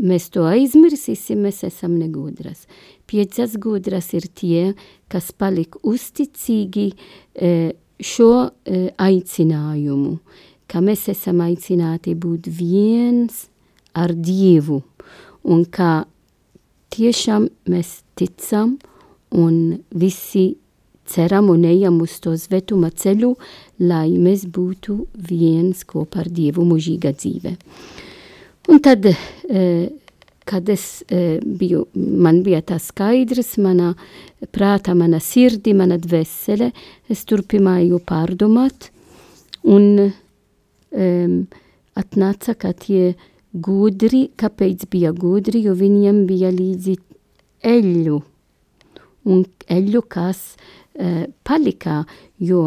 mēs 0.00 0.30
to 0.34 0.46
aizmirsīsim, 0.48 1.44
mēs 1.44 1.62
esam 1.66 1.98
negudras. 1.98 2.66
Piecas 3.06 3.56
gudras 3.60 4.12
ir 4.16 4.28
tie, 4.32 4.74
kas 5.12 5.32
palik 5.36 5.76
uzticīgi 5.84 6.90
e, 7.34 7.74
šo 8.00 8.32
e, 8.48 8.88
aicinājumu, 8.96 10.18
ka 10.70 10.80
mēs 10.84 11.08
esam 11.12 11.42
aicināti 11.44 12.14
būt 12.14 12.48
viens 12.48 13.46
ar 13.94 14.14
Dievu, 14.14 14.82
un 15.44 15.64
ka 15.64 16.04
tiešām 16.94 17.48
mēs 17.70 18.02
ticam, 18.18 18.76
un 19.34 19.80
visi 19.90 20.54
ceram 21.06 21.50
un 21.52 21.64
ejam 21.64 22.00
uz 22.02 22.16
to 22.22 22.34
svetuma 22.38 22.90
ceļu, 22.90 23.34
lai 23.84 24.16
mēs 24.20 24.46
būtu 24.50 25.04
viens 25.28 25.84
kopā 25.88 26.24
ar 26.24 26.30
Dievu 26.32 26.64
mūžīga 26.68 27.12
dzīve. 27.12 27.56
Un 28.72 28.80
tad, 28.80 29.04
eh, 29.04 29.90
kad 30.44 30.68
es 30.68 31.04
eh, 31.08 31.40
biju, 31.44 31.86
man 31.94 32.42
bija 32.42 32.62
tā 32.62 32.78
skaidrs, 32.80 33.58
mana 33.58 33.94
prāta, 34.52 34.94
mana 34.96 35.20
sirdi, 35.20 35.74
mana 35.74 35.98
dvēsele, 35.98 36.72
es 37.08 37.24
turpināju 37.28 38.00
pārdomāt, 38.08 38.90
un 39.64 40.12
um, 40.94 41.44
atnāca, 41.98 42.54
ka 42.54 42.72
tie 42.72 43.14
gudri, 43.52 44.28
kāpēc 44.36 44.86
bija 44.90 45.12
gudri, 45.14 45.64
jo 45.66 45.74
viņiem 45.78 46.24
bija 46.30 46.50
līdzi 46.54 46.96
eļu 47.64 48.20
un 49.30 49.44
eļu, 49.70 50.02
kas 50.08 50.42
uh, 50.54 51.24
palika, 51.46 52.04
jo 52.38 52.66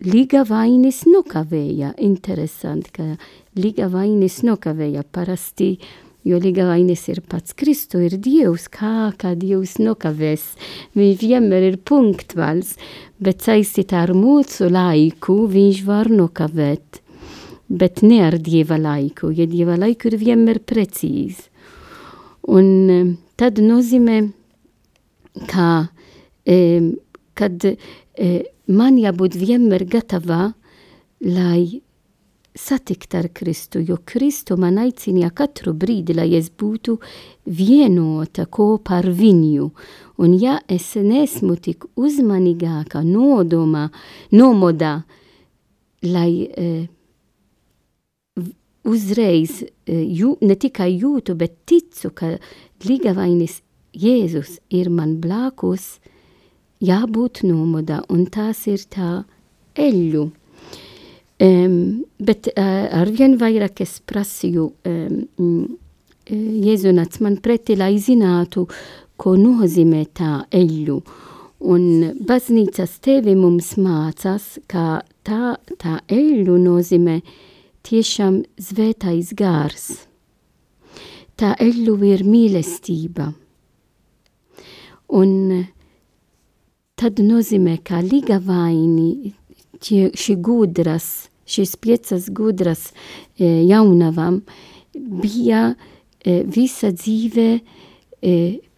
Liga 0.00 0.46
vainis 0.48 1.02
nokavēja. 1.04 1.90
Interesanti, 2.00 2.92
ka 2.96 3.04
Liga 3.60 3.90
vainis 3.92 4.38
nokavēja 4.48 5.04
parasti, 5.12 5.74
jo 6.24 6.38
Liga 6.40 6.66
vainis 6.68 7.06
ir 7.08 7.20
pats 7.26 7.54
Kristu, 7.56 8.00
ir 8.04 8.16
Dievs, 8.20 8.68
kā, 8.72 9.10
kā 9.20 9.34
Dievs 9.38 9.78
nokavēs. 9.80 10.44
Viņš 10.98 11.22
vienmēr 11.22 11.70
ir 11.70 11.78
punktvals, 11.86 12.74
bet 13.22 13.44
saistīt 13.46 13.94
ar 13.96 14.12
mūsu 14.16 14.70
laiku 14.72 15.44
viņš 15.50 15.84
var 15.86 16.10
nokavēt. 16.12 17.00
Bet 17.70 18.02
ne 18.02 18.20
ar 18.26 18.36
Dieva 18.42 18.80
laiku, 18.80 19.30
ja 19.30 19.46
Dieva 19.46 19.78
laiku 19.78 20.10
ir 20.10 20.18
vienmēr 20.20 20.58
precīzi. 20.66 21.46
Un 22.50 23.18
tad 23.38 23.60
nozīmē, 23.62 24.22
ka, 25.48 25.68
e, 26.42 26.56
kad 27.38 27.66
e, 27.68 28.30
man 28.66 28.98
jābūt 28.98 29.36
vienmēr 29.38 29.84
gatavā, 29.92 30.48
lai 31.20 31.80
satikt 32.54 33.14
ar 33.14 33.28
Kristu, 33.32 33.80
jo 33.80 33.96
Kristu 34.04 34.56
man 34.58 34.78
aicināja 34.82 35.30
katru 35.34 35.74
brīdi, 35.76 36.14
lai 36.16 36.28
es 36.38 36.50
būtu 36.50 36.98
vienota 37.46 38.46
kopā 38.46 38.98
ar 39.00 39.10
viņu. 39.14 39.70
Un 40.20 40.34
ja 40.36 40.58
es 40.68 40.92
nesmu 40.96 41.56
tik 41.56 41.86
uzmanīgāka, 41.96 43.04
nodomā, 43.06 43.88
nomodā, 44.34 45.00
lai 46.02 46.32
eh, 46.50 46.88
uzreiz 48.84 49.62
eh, 49.62 50.04
jū, 50.04 50.36
ne 50.42 50.56
tikai 50.56 50.90
jūtu, 50.92 51.36
bet 51.38 51.62
ticu, 51.66 52.10
ka 52.10 52.36
līgavainis 52.86 53.60
Jēzus 53.90 54.60
ir 54.70 54.86
man 54.94 55.16
blākus, 55.18 55.98
jābūt 56.78 57.42
nomodā, 57.42 58.04
un 58.08 58.28
tās 58.30 58.66
ir 58.70 58.84
tā 58.86 59.24
eļu. 59.74 60.28
Um, 61.40 62.04
bet 62.20 62.50
uh, 62.52 62.88
arvien 63.00 63.38
vairāk 63.40 63.80
es 63.80 64.00
prasīju, 64.04 64.66
um, 64.84 65.78
Jēzu 66.30 66.92
nāc 66.94 67.16
man 67.24 67.38
pretī, 67.42 67.74
lai 67.74 67.96
zinātu, 67.98 68.66
ko 69.18 69.32
nozīmē 69.40 70.04
tā 70.14 70.44
eļu. 70.54 71.00
Un 71.72 71.86
baznīcas 72.28 73.00
tevi 73.02 73.34
mums 73.36 73.72
mācās, 73.80 74.60
ka 74.70 75.02
tā, 75.26 75.56
tā 75.80 75.96
eļu 76.06 76.54
nozīmē 76.60 77.16
tiešām 77.88 78.42
zvētais 78.60 79.32
gārs. 79.36 79.88
Tā 81.40 81.56
eļu 81.58 81.96
ir 82.04 82.22
mīlestība. 82.28 83.32
Un 85.16 85.32
tad 87.00 87.18
nozīmē, 87.24 87.80
ka 87.82 88.04
ligavaini, 88.04 89.34
šī 89.80 90.36
gudras, 90.38 91.29
šīs 91.50 91.76
piecas 91.82 92.28
gudras 92.34 92.90
e, 92.90 93.64
jaunavām 93.68 94.40
bija 94.94 95.70
e, 95.72 96.42
visa 96.46 96.92
dzīve 96.94 97.48
e, 97.56 98.34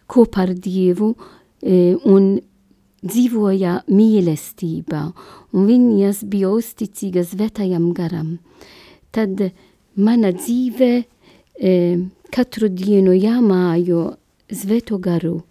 kopā 0.09 0.47
ar 0.47 0.53
Dievu 0.53 1.13
e, 1.13 1.93
un 2.05 2.35
dzīvoja 3.03 3.81
mīlestībā, 3.91 5.03
un 5.53 5.65
viņas 5.67 6.23
bija 6.31 6.53
uzticīgas 6.55 7.33
svētajam 7.33 7.89
garam. 7.95 8.37
Tad 9.13 9.49
mana 9.99 10.31
dzīve 10.33 10.91
e, 11.03 11.73
katru 12.33 12.69
dienu 12.71 13.15
jāmājo 13.17 14.13
svēto 14.53 15.01
garu, 15.03 15.41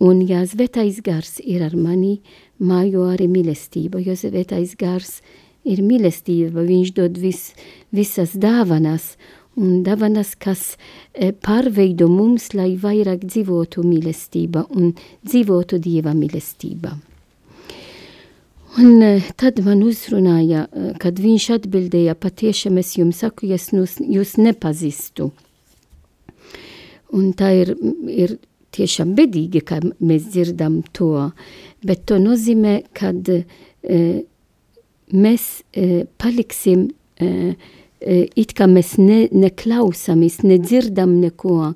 un 0.00 0.22
ja 0.24 0.44
svētais 0.48 1.02
gars 1.04 1.36
ir 1.44 1.66
ar 1.66 1.76
mani, 1.76 2.18
mājo 2.58 3.04
arī 3.12 3.28
mīlestība, 3.30 4.00
jo 4.02 4.16
svētais 4.16 4.74
gars 4.78 5.20
ir 5.20 5.37
mīlestība, 5.84 6.64
viņš 6.64 6.94
dod 6.96 7.18
vis, 7.20 7.52
visas 7.92 8.32
dāvanas, 8.32 9.16
un 9.58 9.82
dāvanas, 9.86 10.34
kas 10.38 10.76
e, 11.12 11.32
pārveido 11.32 12.08
mums, 12.10 12.52
lai 12.54 12.72
vairāk 12.80 13.26
dzīvotu 13.26 13.84
mīlestība 13.86 14.64
un 14.76 14.94
dzīvotu 15.26 15.80
Dieva 15.82 16.14
mīlestība. 16.16 16.94
Un 18.78 19.02
e, 19.02 19.12
tad 19.40 19.58
man 19.66 19.82
uzrunāja, 19.82 20.66
e, 20.70 20.92
kad 21.02 21.18
viņš 21.18 21.48
atbildēja, 21.58 22.14
patiešām 22.20 22.78
es 22.78 22.94
jums 22.98 23.24
saku, 23.24 23.50
es 23.54 23.70
jūs 23.72 24.36
nepazīstu. 24.38 25.32
Un 27.18 27.32
tā 27.34 27.50
ir, 27.56 27.72
ir 28.12 28.36
tiešām 28.76 29.14
bedīgi, 29.18 29.64
ka 29.64 29.80
mēs 29.82 30.28
dzirdam 30.30 30.82
to, 30.92 31.30
bet 31.82 32.04
to 32.06 32.20
nozīmē, 32.22 32.82
kad 32.94 33.30
e, 33.32 33.42
mēs 35.12 35.62
e, 35.72 36.04
paliksim 36.20 36.88
e, 37.20 37.54
e, 38.00 38.16
it 38.36 38.54
kā 38.58 38.68
mēs 38.70 38.96
ne, 39.00 39.26
neklausāmies, 39.32 40.40
nedzirdam 40.46 41.18
neko, 41.22 41.74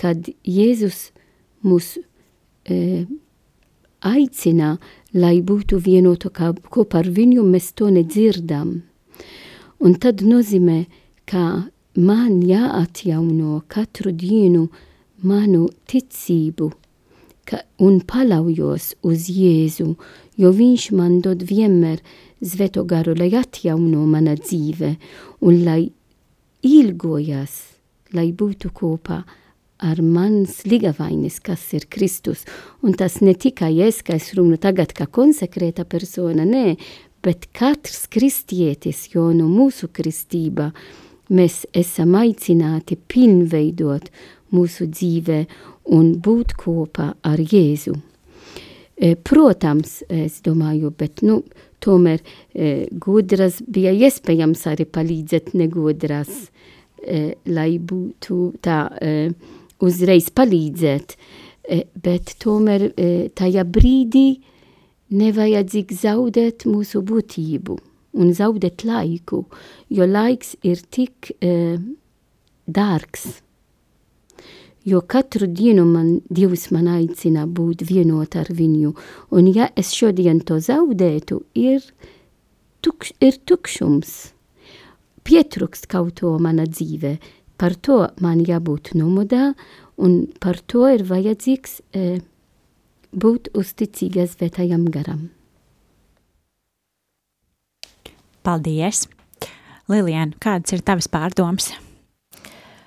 kad 0.00 0.30
Jēzus 0.44 1.10
mūs 1.64 1.96
e, 2.68 3.04
aicina, 4.04 4.76
lai 5.14 5.38
būtu 5.40 5.78
vienotu 5.80 6.30
kopā 6.34 7.02
ar 7.04 7.10
viņu, 7.18 7.44
mēs 7.46 7.72
to 7.78 7.90
nedzirdam. 7.94 8.82
Un 9.84 9.98
tad 10.00 10.22
nozīmē, 10.24 10.84
ka 11.28 11.66
man 11.96 12.40
jāatjauno 12.44 13.62
katru 13.70 14.12
dienu 14.12 14.68
manu 15.24 15.68
ticību 15.88 16.72
ka, 17.48 17.62
un 17.78 18.00
palaujos 18.00 18.92
uz 19.06 19.28
Jēzu, 19.30 19.94
jo 20.40 20.52
viņš 20.52 20.90
man 20.96 21.20
dod 21.24 21.44
vienmēr 21.48 22.00
svēto 22.44 22.84
garu, 22.88 23.14
lai 23.18 23.30
atjauno 23.38 24.04
mana 24.08 24.36
dzīve 24.38 24.94
un 25.44 25.62
lai 25.64 25.82
ilgojas, 26.64 27.56
lai 28.14 28.30
būtu 28.32 28.70
kopā 28.74 29.22
ar 29.84 30.00
mans 30.00 30.62
ligavainis, 30.68 31.40
kas 31.44 31.66
ir 31.76 31.88
Kristus. 31.92 32.44
Un 32.82 32.94
tas 32.96 33.20
ne 33.20 33.34
tikai 33.34 33.72
es, 33.84 34.00
ka 34.06 34.16
es 34.16 34.32
runu 34.36 34.56
tagad 34.60 34.94
kā 34.96 35.06
konsekrēta 35.10 35.84
persona, 35.84 36.46
nē, 36.46 36.76
bet 37.24 37.48
katrs 37.56 38.06
kristietis, 38.12 39.08
jo 39.12 39.30
no 39.36 39.48
mūsu 39.50 39.90
kristība 39.92 40.70
mēs 41.34 41.64
esam 41.74 42.16
aicināti 42.20 42.96
pilnveidot 42.96 44.10
mūsu 44.54 44.88
dzīvē 44.92 45.44
un 45.96 46.14
būt 46.22 46.56
kopā 46.60 47.14
ar 47.24 47.40
Jēzu. 47.40 47.96
E, 48.94 49.16
protams, 49.16 50.02
es 50.08 50.38
domāju, 50.44 50.92
bet 50.94 51.24
nu, 51.26 51.40
tomēr 51.84 52.20
e, 52.20 52.86
gudras 52.90 53.60
bija 53.66 53.92
iespējams 53.94 54.64
arī 54.72 54.86
palīdzēt 54.88 55.52
negudras, 55.58 56.32
e, 57.04 57.34
lai 57.46 57.76
būtu 57.78 58.38
tā 58.64 58.78
uzreiz 59.84 60.30
palīdzēt, 60.32 61.16
bet 62.04 62.34
tomēr 62.40 62.90
tajā 63.36 63.64
brīdī 63.68 64.26
nevajadzīg 65.12 65.92
zaudēt 65.96 66.66
mūsu 66.68 67.00
būtību 67.04 67.78
un 68.20 68.32
zaudēt 68.36 68.84
laiku, 68.88 69.44
jo 69.92 70.08
laiks 70.08 70.54
ir 70.64 70.84
tik 70.92 71.32
dārgs 72.64 73.43
jo 74.84 75.00
katru 75.00 75.46
dienu 75.48 75.84
man 75.88 76.20
Dievs 76.30 76.68
man 76.74 76.88
aicina 76.92 77.46
būt 77.46 77.84
vienot 77.88 78.36
ar 78.36 78.50
viņu, 78.52 78.92
un 79.32 79.48
ja 79.52 79.70
es 79.76 79.92
šodien 79.96 80.42
to 80.44 80.60
zaudētu, 80.60 81.40
ir, 81.54 81.84
tukš, 82.84 83.14
ir 83.24 83.40
tukšums. 83.48 84.12
Pietrūkst 85.24 85.88
kaut 85.88 86.18
to 86.20 86.34
mana 86.38 86.66
dzīve, 86.68 87.16
par 87.56 87.76
to 87.80 88.04
man 88.20 88.44
jābūt 88.44 88.92
nomodā, 88.98 89.54
un 89.96 90.26
par 90.40 90.60
to 90.68 90.84
ir 90.92 91.06
vajadzīgs 91.08 91.80
e, 91.96 92.18
būt 93.14 93.54
uzticīgas 93.56 94.36
svētajam 94.36 94.90
garam. 94.92 95.30
Paldies! 98.44 99.06
Lilian, 99.88 100.34
kādas 100.40 100.76
ir 100.76 100.84
tavas 100.84 101.08
pārdomas? 101.12 101.72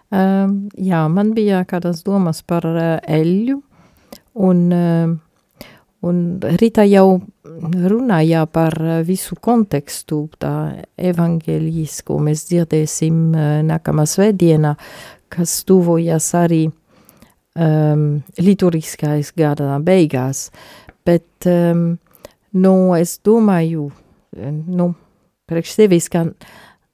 Uh, 0.07 0.47
jā, 0.79 1.01
man 1.11 1.33
bija 1.35 1.65
kādas 1.67 1.99
domas 2.05 2.39
par 2.47 2.63
uh, 2.69 2.95
eļļu, 3.03 3.57
un, 4.47 4.61
uh, 4.71 5.67
un 6.07 6.21
Rita 6.61 6.85
jau 6.87 7.19
runāja 7.91 8.45
par 8.47 8.77
visu 9.03 9.35
kontekstu, 9.43 10.21
tā 10.39 10.53
evaņģēlijas, 10.95 11.99
ko 12.07 12.21
mēs 12.23 12.45
dzirdēsim 12.47 13.19
uh, 13.35 13.49
nākamā 13.67 14.07
svētdienā, 14.07 14.77
kas 15.27 15.59
tuvojas 15.67 16.31
arī 16.39 16.63
um, 16.71 18.07
liturgiskais 18.39 19.33
gada 19.35 19.75
beigās, 19.83 20.47
bet 21.03 21.51
um, 21.51 21.97
nu, 22.55 22.75
es 22.95 23.17
domāju, 23.25 23.89
nu, 24.39 24.91
priekš 25.47 25.75
sevis, 25.81 26.07
ka 26.11 26.29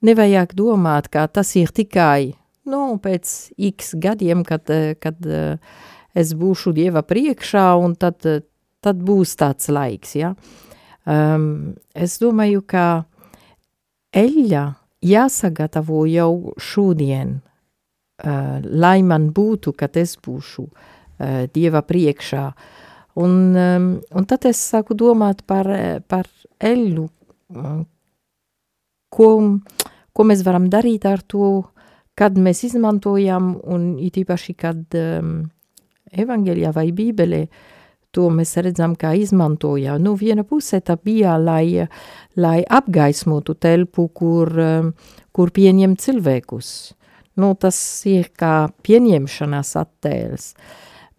nevajag 0.03 0.55
domāt, 0.57 1.09
ka 1.13 1.27
tas 1.27 1.53
ir 1.59 1.69
tikai 1.69 2.33
nu, 2.69 2.81
pēc 3.01 3.53
x 3.71 3.93
gadiem, 3.99 4.43
kad, 4.47 4.69
eh, 4.69 4.95
kad 4.99 5.19
eh, 5.25 5.57
es 6.15 6.33
būšu 6.37 6.73
Dieva 6.75 7.03
priekšā, 7.03 7.65
un 7.79 7.95
tad, 7.95 8.25
eh, 8.25 8.43
tad 8.83 9.01
būs 9.03 9.35
tāds 9.39 9.69
laiks, 9.71 10.15
ja. 10.15 10.33
Um, 11.03 11.75
es 11.91 12.15
domāju, 12.21 12.61
ka 12.63 13.03
eļļa 14.15 14.63
jāsagatavo 15.03 16.05
jau 16.07 16.53
šodien, 16.55 17.41
uh, 18.23 18.61
lai 18.63 19.01
man 19.03 19.25
būtu, 19.35 19.73
kad 19.75 19.97
es 19.99 20.15
būšu 20.15 20.63
uh, 20.63 21.43
Dieva 21.51 21.81
priekšā. 21.83 22.45
Un, 23.19 23.33
um, 23.51 23.89
un 24.15 24.29
tad 24.31 24.47
es 24.47 24.63
sāku 24.63 24.95
domāt 24.95 25.43
par, 25.43 25.67
par 26.07 26.29
eļļu, 26.63 27.07
ko, 29.11 29.29
ko 30.15 30.23
mēs 30.23 30.45
varam 30.47 30.71
darīt 30.71 31.03
ar 31.05 31.19
to 31.27 31.51
kad 32.19 32.37
mēs 32.37 32.63
izmantojam, 32.67 33.55
un 33.63 33.93
it 34.01 34.17
īpaši, 34.21 34.55
kad 34.57 34.97
um, 34.97 35.35
evanģēlijā 36.13 36.73
vai 36.75 36.89
bībelē, 36.95 37.43
to 38.13 38.27
mēs 38.29 38.53
redzam, 38.61 38.93
kā 38.99 39.15
izmantoja. 39.17 39.97
Nu, 40.01 40.13
viena 40.19 40.45
puse 40.45 40.83
tā 40.85 40.99
bija, 41.01 41.33
lai, 41.41 41.87
lai 42.37 42.59
apgaismotu 42.61 43.57
telpu, 43.57 44.07
kur, 44.13 44.53
um, 44.61 44.91
kur 45.33 45.53
pieņem 45.53 45.97
cilvēkus. 45.97 46.73
Nu, 47.41 47.55
tas 47.57 47.77
ir 48.05 48.29
kā 48.37 48.69
pieņemšanās 48.85 49.73
attēls. 49.81 50.51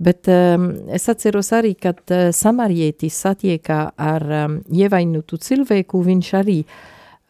Bet 0.05 0.31
um, 0.31 0.69
es 0.95 1.09
atceros 1.11 1.51
arī, 1.55 1.75
kad 1.79 1.99
uh, 2.15 2.29
samarietis 2.35 3.19
satiekā 3.27 3.81
ar 3.99 4.29
um, 4.45 4.57
ievainotu 4.71 5.39
cilvēku, 5.43 6.03
viņš 6.07 6.31
arī 6.39 6.61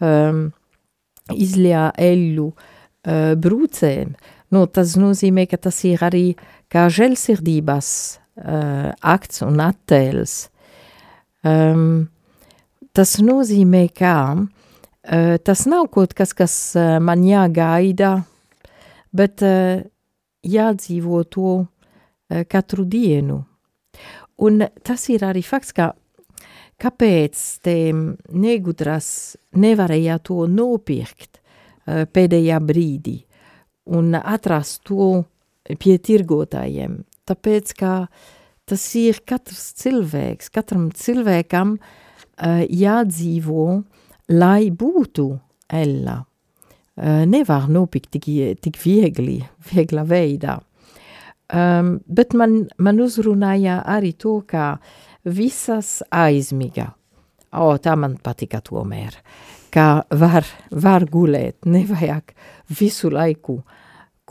um, 0.05 0.47
izljā 1.33 1.89
eļu 2.05 2.49
uh, 2.53 2.71
uh, 3.07 3.35
brūcēm, 3.37 4.15
nu, 4.55 4.67
tas 4.67 4.97
nozīmē, 5.01 5.47
ka 5.51 5.59
tas 5.61 5.81
ir 5.89 6.03
arī 6.05 6.27
kā 6.73 6.87
žēlsirdības 6.93 7.89
uh, 8.41 8.91
akts 9.01 9.45
un 9.47 9.63
attēls. 9.65 10.37
Um, 11.45 12.09
tas 12.97 13.17
nozīmē, 13.21 13.87
ka 13.95 14.17
uh, 14.35 15.35
tas 15.45 15.67
nav 15.71 15.91
kaut 15.95 16.15
kas, 16.17 16.35
kas 16.37 16.55
uh, 16.79 16.97
man 17.05 17.25
jāgaida, 17.27 18.17
bet 19.15 19.45
uh, 19.45 19.83
jādzīvo 20.45 21.25
to 21.31 21.51
uh, 21.65 22.45
katru 22.49 22.87
dienu. 22.89 23.43
Un 24.43 24.65
tas 24.83 25.05
ir 25.15 25.23
arī 25.23 25.45
fakts, 25.47 25.75
ka 25.77 25.93
kāpēc 26.83 27.43
te 27.63 27.77
negudras 28.35 29.37
nevarēja 29.55 30.19
to 30.27 30.47
nopirkt, 30.51 31.34
pēdējā 31.87 32.59
brīdī 32.65 33.19
un 33.85 34.15
atrast 34.17 34.83
to 34.89 35.25
pie 35.81 35.97
tirgotājiem. 36.01 37.03
Tāpēc, 37.29 37.73
ka 37.79 37.93
tas 38.69 38.85
ir 39.01 39.21
katrs 39.29 39.73
cilvēks, 39.81 40.51
katram 40.53 40.91
cilvēkam 40.97 41.77
uh, 41.79 42.63
jādzīvo, 42.69 43.67
lai 44.33 44.71
būtu 44.73 45.29
Ella 45.75 46.19
uh, 46.21 47.25
nevar 47.29 47.69
nopirkt 47.73 48.13
tik, 48.17 48.29
tik 48.65 48.81
viegli, 48.81 49.41
viegla 49.71 50.05
veidā. 50.09 50.59
Um, 51.55 51.99
bet 52.09 52.33
man, 52.33 52.65
man 52.81 53.01
uzrunāja 53.05 53.83
arī 53.85 54.15
to, 54.17 54.39
ka 54.49 54.79
visas 55.29 56.01
aizmiga. 56.09 56.95
O, 57.55 57.77
tā 57.79 57.95
man 58.01 58.17
patika 58.19 58.59
tomēr, 58.65 59.15
ka 59.75 60.05
var, 60.15 60.47
var 60.71 61.07
gulēt, 61.11 61.65
nevajag 61.67 62.35
visu 62.79 63.11
laiku 63.13 63.61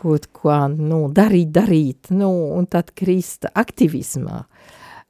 kaut 0.04 0.30
ko 0.36 0.56
nu, 0.74 1.06
darīt, 1.16 1.52
darīt, 1.56 2.12
nu, 2.16 2.30
un 2.58 2.68
tad 2.72 2.92
krist 2.98 3.48
aktivismā. 3.54 4.44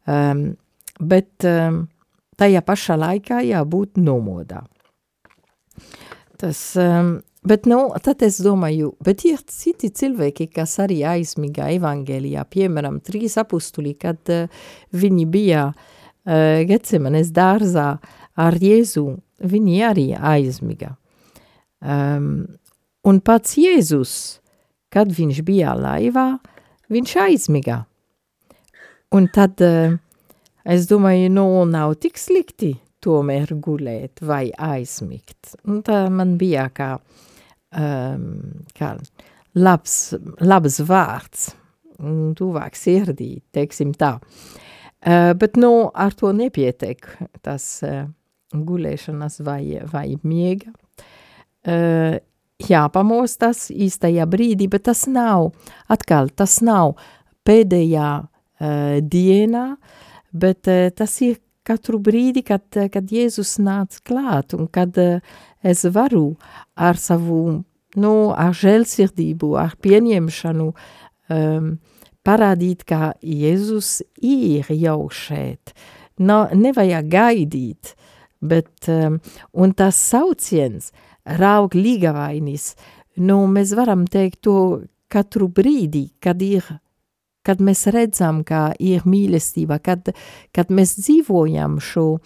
Um, 0.09 0.45
bet 0.99 1.45
um, 1.47 1.85
tajā 2.37 2.61
pašā 2.65 2.97
laikā 2.99 3.41
jābūt 3.47 4.01
nomodā. 4.01 4.65
Tas 6.41 6.65
um, 6.81 7.19
Bet, 7.43 7.65
nu, 7.67 7.89
tad 7.99 8.21
es 8.23 8.37
domāju, 8.39 8.93
bet 9.03 9.25
ir 9.27 9.41
citi 9.51 9.89
cilvēki, 9.91 10.45
kas 10.55 10.77
arī 10.79 11.01
aizmigā 11.03 11.65
evangēlijā, 11.75 12.45
piemēram, 12.47 13.01
trīs 13.03 13.35
apustuli, 13.41 13.97
kad 13.99 14.31
uh, 14.31 14.61
viņi 14.95 15.25
bija 15.27 15.65
uh, 15.73 16.63
Gecemanes 16.69 17.33
dārzā 17.35 17.89
ar 18.39 18.57
Jēzu, 18.63 19.03
viņi 19.43 19.79
arī 19.85 20.07
aizmiga. 20.17 20.93
Um, 21.83 22.45
un 23.03 23.19
pats 23.19 23.57
Jēzus, 23.59 24.15
kad 24.93 25.11
viņš 25.11 25.41
bija 25.45 25.75
laivā, 25.75 26.37
viņš 26.93 27.15
aizmiga. 27.25 27.83
Un 29.13 29.27
tad 29.33 29.61
uh, 29.61 29.97
es 30.63 30.87
domāju, 30.89 31.29
nu, 31.33 31.47
nav 31.69 31.97
tik 32.01 32.17
slikti 32.17 32.73
tomēr 33.03 33.51
gulēt 33.59 34.23
vai 34.23 34.47
aizmigt. 34.55 35.57
Un 35.67 35.83
tā 35.85 36.05
man 36.09 36.37
bija 36.39 36.69
kā 36.73 36.93
um, 37.75 38.29
kā 38.77 38.93
labs, 39.57 39.97
labs 40.41 40.79
vārds, 40.87 41.51
tuvāk 42.37 42.77
sirdī, 42.77 43.37
teiksim 43.53 43.93
tā. 43.97 44.15
Uh, 45.03 45.33
bet, 45.35 45.57
nu, 45.59 45.89
ar 45.93 46.15
to 46.15 46.31
nepietiek 46.35 47.03
tas 47.43 47.65
uh, 47.83 48.05
gulēšanas 48.53 49.41
vai, 49.45 49.63
vai 49.91 50.07
miega. 50.23 50.71
Uh, 51.63 52.19
jāpamostas 52.63 53.69
īstajā 53.71 54.25
brīdī, 54.29 54.67
bet 54.71 54.85
tas 54.89 55.05
nav, 55.07 55.51
atkal, 55.91 56.29
tas 56.29 56.59
nav 56.63 56.97
pēdējā 57.47 58.09
uh, 58.23 58.99
dienā, 59.01 59.65
bet 60.31 60.69
uh, 60.71 60.89
tas 60.95 61.15
ir 61.25 61.39
katru 61.63 61.99
brīdi, 62.03 62.43
kad, 62.45 62.65
kad 62.91 63.11
Jēzus 63.11 63.57
nāc 63.63 64.01
klāt 64.07 64.55
un 64.57 64.67
kad 64.67 64.97
uh, 64.99 65.23
es 65.63 65.85
varu 65.95 66.35
ar 66.75 66.99
savu, 66.99 67.63
nu, 67.95 68.13
ar 68.35 68.53
žēlsirdību, 68.57 69.53
ar 69.59 69.75
pieņemšanu 69.83 70.69
um, 70.73 71.73
parādīt, 72.25 72.83
ka 72.87 73.13
Jēzus 73.23 74.01
ir 74.21 74.69
jau 74.75 75.07
šeit. 75.11 75.75
No, 76.19 76.45
nevajag 76.53 77.09
gaidīt, 77.09 77.95
bet, 78.43 78.71
um, 78.91 79.19
un 79.53 79.73
tas 79.77 79.97
sauciens, 79.97 80.91
raug 81.39 81.75
līgavainis, 81.75 82.73
nu, 83.23 83.43
mēs 83.47 83.73
varam 83.77 84.05
teikt 84.11 84.43
to 84.47 84.57
katru 85.11 85.47
brīdi, 85.47 86.09
kad 86.23 86.41
ir 86.43 86.65
kad 87.43 87.59
mēs 87.59 87.87
redzam, 87.91 88.41
ka 88.47 88.71
ir 88.79 89.03
mīlestība, 89.03 89.79
kad, 89.83 90.13
kad 90.55 90.71
mēs 90.71 90.95
dzīvojam 91.01 91.75
šo 91.83 92.05
uh, 92.15 92.21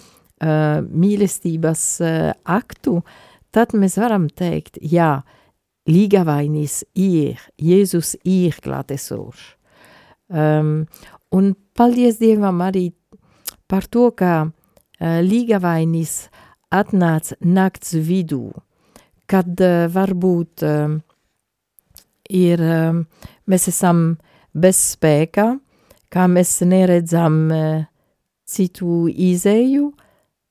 mīlestības 0.86 1.86
uh, 2.06 2.20
aktu, 2.46 3.00
tad 3.50 3.74
mēs 3.74 3.98
varam 3.98 4.28
teikt, 4.30 4.78
jā, 4.82 5.24
līgavainis 5.90 6.84
ir, 7.00 7.42
Jēzus 7.58 8.16
ir 8.28 8.60
klātesošs. 8.64 9.56
Um, 10.28 10.84
un 11.32 11.54
paldies 11.78 12.18
Dievam 12.20 12.60
arī 12.66 12.90
par 13.72 13.88
to, 13.88 14.10
ka 14.12 14.50
līgavainis 15.02 16.28
atnāca 16.74 17.38
nakts 17.46 17.94
vidū, 17.94 18.50
kad 19.30 19.62
uh, 19.62 19.86
varbūt 19.94 20.66
um, 20.68 20.98
ir, 22.30 22.62
mēs 23.48 23.68
esam 23.72 24.18
bez 24.58 24.80
spēka, 24.96 25.54
kā 26.12 26.26
mēs 26.28 26.58
neredzam 26.68 27.38
citu 28.48 29.06
izēju, 29.08 29.92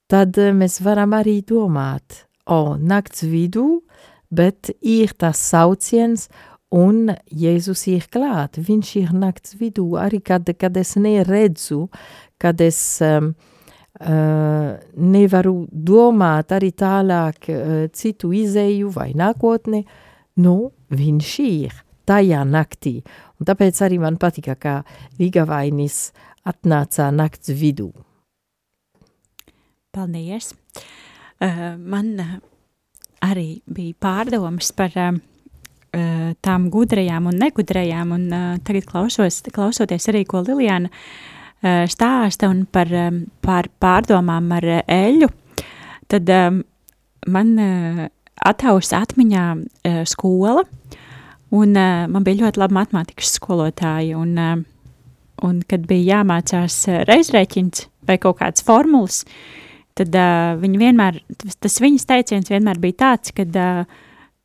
tad 0.09 0.38
mēs 0.56 0.80
varam 0.85 1.12
arī 1.16 1.40
domāt, 1.44 2.24
o, 2.48 2.76
nakts 2.76 3.26
vidū, 3.28 3.82
bet 4.30 4.70
ir 4.80 5.12
tas 5.18 5.40
sauciens, 5.40 6.28
un 6.74 7.12
Jēzus 7.30 7.87
ir 7.92 8.06
klāt. 8.12 8.59
Viņš 8.59 8.92
ir 9.00 9.12
nakts 9.14 9.56
vidū, 9.61 9.94
arī 10.00 10.20
kad, 10.24 10.48
kad 10.59 10.76
es 10.76 10.96
neredzu, 10.98 11.87
kad 12.42 12.61
es 12.61 12.80
um, 13.04 13.35
uh, 14.00 14.76
nevaru 14.96 15.54
domāt 15.70 16.52
arī 16.56 16.72
tālāk 16.76 17.50
uh, 17.52 17.76
citu 17.92 18.32
izēju 18.37 18.90
vai 18.94 19.11
nākotni, 19.16 19.85
nu, 20.42 20.56
viņš 20.90 21.32
ir 21.46 21.76
tajā 22.06 22.42
naktī. 22.46 23.00
Un 23.40 23.48
tāpēc 23.48 23.80
arī 23.85 24.00
man 24.02 24.18
patika, 24.20 24.56
kā 24.56 24.76
Ligavainis 25.20 26.11
atnāca 26.46 27.11
nakts 27.12 27.52
vidū. 27.56 27.90
Paldies! 29.96 30.52
uh, 31.40 31.76
man 31.78 32.12
arī 33.24 33.48
bija 33.66 33.96
pārdomas 34.00 34.72
par 34.76 34.92
uh, 35.00 35.16
tām 36.44 36.68
gudrajām 36.72 37.30
un 37.30 37.40
negudrajām, 37.40 38.12
un 38.16 38.26
uh, 38.28 38.50
tagad 38.64 38.88
klausos, 38.90 39.42
klausoties 39.54 40.09
arī, 40.12 40.24
ko 40.28 40.44
Lilijāna 40.44 40.92
uh, 40.92 41.36
stāsta 41.62 42.51
un 42.53 42.64
par, 42.71 42.90
um, 42.92 43.25
par 43.45 43.69
pārdomām 43.83 44.53
ar 44.57 44.66
uh, 44.69 44.83
eļu, 44.92 45.29
tad 46.07 46.31
man 47.27 47.49
athaus 48.47 48.92
atmiņā 48.95 49.45
skola, 50.07 50.62
un 51.57 51.73
man 51.75 52.23
bija 52.23 52.45
ļoti 52.45 52.61
laba 52.62 52.77
matemātikas 52.77 53.33
skolotāja, 53.40 54.14
un, 54.21 54.37
un 55.42 55.57
kad 55.66 55.88
bija 55.90 56.21
jāmācās 56.21 56.77
reizrēķins 57.09 57.88
vai 58.07 58.21
kaut 58.23 58.38
kāds 58.38 58.62
formulas, 58.62 59.25
tad 59.99 60.14
viņi 60.62 60.79
vienmēr, 60.79 61.19
tas, 61.59 61.81
viņas 61.83 62.07
teiciens 62.07 62.55
vienmēr 62.55 62.79
bija 62.79 63.01
tāds, 63.03 63.35
ka 63.35 63.49
uh, 63.51 63.99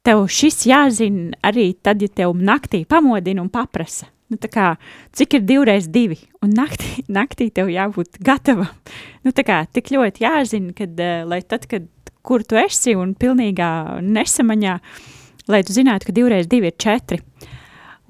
tev 0.06 0.26
šis 0.32 0.65
jāzina 0.69 1.38
arī 1.45 1.71
tad, 1.84 2.02
ja 2.02 2.10
tev 2.10 2.36
naktī 2.38 2.84
pamodina 2.89 3.43
un 3.43 3.52
paprasa. 3.54 4.10
Nu, 4.32 4.39
kā, 4.52 4.76
cik 5.17 5.36
ir 5.36 5.44
divreiz 5.44 5.89
divi, 5.91 6.17
un 6.44 6.54
naktī, 6.56 7.04
naktī 7.20 7.50
tev 7.54 7.72
jābūt 7.72 8.22
gatavam. 8.24 8.70
Nu, 9.26 9.34
kā, 9.36 9.65
tik 9.76 9.91
ļoti 9.91 10.26
jāzina, 10.26 10.76
kad, 10.78 10.96
uh, 10.96 11.26
lai 11.28 11.41
tad, 11.44 11.67
kad 11.72 11.88
kur 12.26 12.46
tu 12.46 12.58
esi 12.60 12.96
un 12.96 13.15
pilnīgā 13.17 14.00
nesamaņā, 14.06 14.78
lai 15.52 15.62
tu 15.67 15.76
zinātu, 15.76 16.08
ka 16.08 16.15
divreiz 16.15 16.48
divi 16.48 16.72
ir 16.72 16.78
četri. 16.80 17.20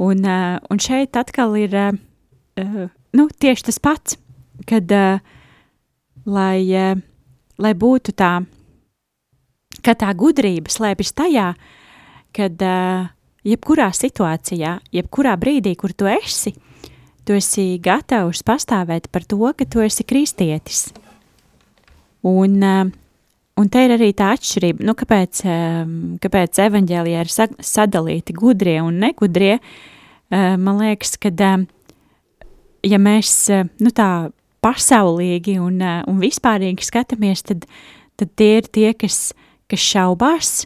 Un, 0.02 0.22
uh, 0.26 0.58
un 0.70 0.82
šeit 0.82 1.18
atkal 1.18 1.58
ir 1.60 1.78
uh, 1.78 2.84
nu, 3.18 3.28
tieši 3.42 3.70
tas 3.70 3.82
pats, 3.82 4.18
kad 4.70 4.92
lai 6.30 6.62
lai 7.62 7.74
būtu 7.78 8.14
tā, 8.18 8.32
ka 9.86 9.96
tā 9.98 10.12
gudrība 10.18 10.72
slēpjas 10.72 11.14
tajā, 11.18 11.48
kad 12.36 12.66
uh, 12.66 13.10
jebkurā 13.48 13.90
situācijā, 13.96 14.78
jebkurā 14.94 15.36
brīdī, 15.42 15.76
kur 15.80 15.94
tu 15.94 16.10
esi, 16.10 16.54
tu 17.26 17.38
esi 17.38 17.76
gatavs 17.84 18.44
pastāvēt 18.48 19.10
par 19.12 19.26
to, 19.28 19.42
ka 19.58 19.68
tu 19.68 19.84
esi 19.86 20.06
kristietis. 20.08 20.90
Un, 22.28 22.58
uh, 22.62 22.92
un 23.58 23.72
te 23.72 23.86
ir 23.86 23.96
arī 23.96 24.12
tā 24.18 24.32
atšķirība, 24.36 24.86
nu, 24.86 24.98
kāpēc, 24.98 25.46
uh, 25.46 25.80
kāpēc 26.22 26.62
evaņģēlijā 26.68 27.24
ir 27.26 27.34
sa 27.34 27.50
sadalīti 27.58 28.38
gudrie 28.38 28.78
un 28.84 29.02
negudrie. 29.02 29.58
Uh, 30.32 30.54
man 30.62 30.84
liekas, 30.84 31.18
ka, 31.22 31.34
ja 32.86 33.02
mēs, 33.02 33.34
nu 33.82 33.96
tā, 33.96 34.12
pasaulīgi 34.62 35.58
un, 35.62 35.82
eh, 35.82 36.02
un 36.08 36.22
vispārīgi 36.22 36.86
skatāmies, 36.86 37.44
tad, 37.44 37.66
tad 38.20 38.34
tie 38.38 38.58
ir 38.62 38.70
tie, 38.70 38.94
kas, 38.94 39.34
kas 39.72 39.82
šaubās, 39.82 40.66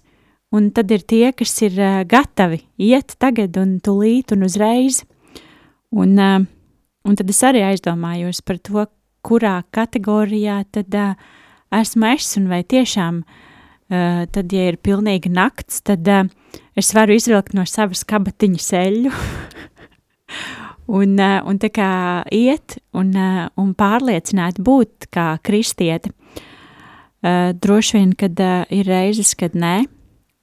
un 0.55 0.69
tad 0.75 0.91
ir 0.95 1.03
tie, 1.07 1.29
kas 1.35 1.53
ir 1.65 1.77
uh, 1.79 2.03
gatavi 2.07 2.61
iet 2.81 3.17
tagad 3.21 3.57
un 3.59 3.77
tulīt 3.83 4.33
un 4.35 4.45
uzreiz. 4.47 5.03
Un, 5.95 6.15
uh, 6.19 6.45
un 7.05 7.17
tad 7.19 7.31
es 7.31 7.41
arī 7.45 7.63
aizdomājos 7.67 8.41
par 8.45 8.61
to, 8.63 8.87
kurā 9.25 9.57
kategorijā 9.75 10.61
tad 10.75 10.95
uh, 10.95 11.13
esmu 11.75 12.11
es, 12.13 12.31
un 12.39 12.49
vai 12.51 12.63
tiešām 12.63 13.23
uh, 13.25 14.23
tad, 14.31 14.53
ja 14.53 14.69
ir 14.71 14.79
pilnīga 14.81 15.31
nakts, 15.33 15.81
tad 15.85 16.07
uh, 16.07 16.27
es 16.77 16.93
varu 16.95 17.15
izvilkt 17.15 17.55
no 17.57 17.65
savas 17.69 18.05
kabatiņas 18.07 18.71
eļu 18.81 19.13
un, 20.87 21.17
eh, 21.19 21.39
un 21.45 21.59
tā 21.59 21.71
kā 21.73 21.89
iet 22.33 22.77
un, 22.93 23.13
eh, 23.15 23.47
un 23.57 23.73
pārliecināt 23.73 24.59
būt 24.59 25.09
kā 25.13 25.35
kristieti. 25.43 26.13
Uh, 27.25 27.55
droši 27.57 27.95
vien, 27.97 28.11
kad 28.13 28.37
uh, 28.37 28.67
ir 28.69 28.85
reizes, 28.85 29.31
kad 29.33 29.55
nē, 29.57 29.87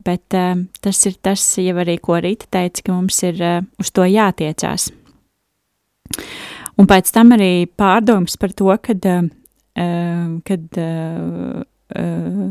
bet 0.05 0.37
uh, 0.39 0.65
tas 0.85 1.01
ir 1.09 1.19
tas, 1.25 1.45
jau 1.61 1.77
arī, 1.83 1.99
ko 2.03 2.19
Rīta 2.23 2.49
teica, 2.53 2.87
ka 2.87 2.97
mums 2.97 3.21
ir 3.27 3.41
uh, 3.43 3.61
uz 3.83 3.93
to 3.95 4.07
jātiecās. 4.09 4.91
Un 6.81 6.89
pēc 6.89 7.13
tam 7.15 7.35
arī 7.37 7.69
pārdoms 7.79 8.39
par 8.41 8.55
to, 8.57 8.73
kad, 8.83 9.07
uh, 9.07 9.29
kad 10.49 10.83
uh, 10.83 11.63
uh, 11.63 12.43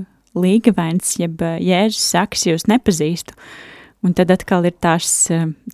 līgavēns, 0.41 1.17
jeb 1.19 1.41
Jēzus 1.41 2.07
saka, 2.13 2.39
jūs 2.47 2.67
nepazīstu, 2.71 3.35
un 4.05 4.15
tad 4.17 4.31
atkal 4.33 4.65
ir 4.69 4.75
tās, 4.81 5.27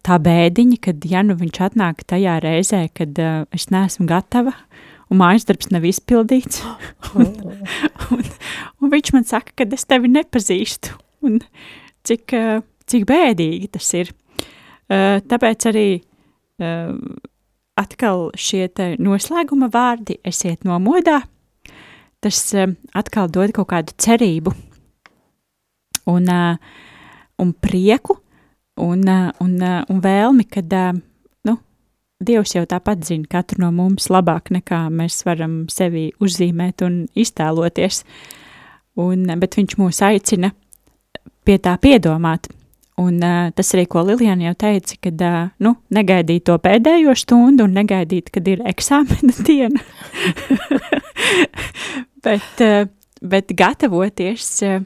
tā 0.03 0.17
bēdiņa, 0.23 0.79
kad, 0.83 1.05
ja 1.07 1.23
nu 1.23 1.37
viņš 1.39 1.61
atnāk 1.69 2.03
tajā 2.09 2.39
reizē, 2.43 2.87
kad 2.97 3.19
uh, 3.21 3.43
es 3.55 3.69
neesmu 3.73 4.07
gatava, 4.09 4.55
un 5.11 5.21
mājas 5.21 5.47
darbs 5.47 5.69
nav 5.71 5.85
izpildīts, 5.87 6.63
un, 7.19 7.29
un, 8.15 8.23
un 8.81 8.95
viņš 8.95 9.13
man 9.15 9.27
saka, 9.27 9.55
ka 9.55 9.69
es 9.77 9.87
tevi 9.87 10.11
nepazīstu, 10.11 10.97
un 11.25 11.39
cik, 12.08 12.36
uh, 12.36 12.62
cik 12.88 13.08
bēdīgi 13.10 13.71
tas 13.73 13.89
ir. 13.97 14.13
Uh, 14.88 15.17
tāpēc 15.27 15.67
arī 15.71 15.88
uh, 15.97 16.93
atkal 17.77 18.30
šie 18.38 18.67
noslēguma 19.01 19.69
vārdi, 19.73 20.17
esiet 20.25 20.65
nomodā, 20.65 21.21
tas 22.23 22.39
atkal 22.97 23.30
dod 23.30 23.53
kaut 23.53 23.69
kādu 23.69 23.93
cerību 24.01 24.53
un, 26.10 26.32
un 27.38 27.51
prieku 27.62 28.17
un, 28.82 29.03
un, 29.43 29.53
un 29.62 30.01
vēlmi, 30.01 30.47
kad 30.49 30.73
nu, 31.45 31.58
Dievs 32.17 32.56
jau 32.56 32.63
tāpat 32.65 33.06
zina 33.06 33.30
katru 33.30 33.62
no 33.62 33.71
mums 33.75 34.10
labāk 34.10 34.49
nekā 34.56 34.88
mēs 34.89 35.21
varam 35.27 35.65
sevi 35.69 36.10
uzzīmēt 36.17 36.82
un 36.88 37.03
iztēloties, 37.13 38.01
un, 38.97 39.27
bet 39.38 39.60
viņš 39.60 39.77
mūs 39.77 40.01
aicina 40.08 40.53
pie 41.47 41.57
tā 41.63 41.77
piedomāt, 41.81 42.51
Un 42.97 43.19
uh, 43.21 43.51
tas 43.53 43.67
arī, 43.75 43.83
ko 43.86 44.01
Lilijana 44.01 44.47
jau 44.47 44.55
teica, 44.57 44.95
kad 45.05 45.19
uh, 45.21 45.49
nu, 45.62 45.75
negaidīt 45.93 46.47
to 46.49 46.55
pēdējo 46.57 47.13
stundu 47.13 47.67
un 47.67 47.75
negaidīt, 47.77 48.31
kad 48.33 48.47
ir 48.49 48.63
eksāmena 48.65 49.36
diena, 49.45 49.83
bet, 52.25 52.63
uh, 52.65 52.89
bet 53.21 53.53
gatavoties 53.53 54.49
uh, 54.65 54.79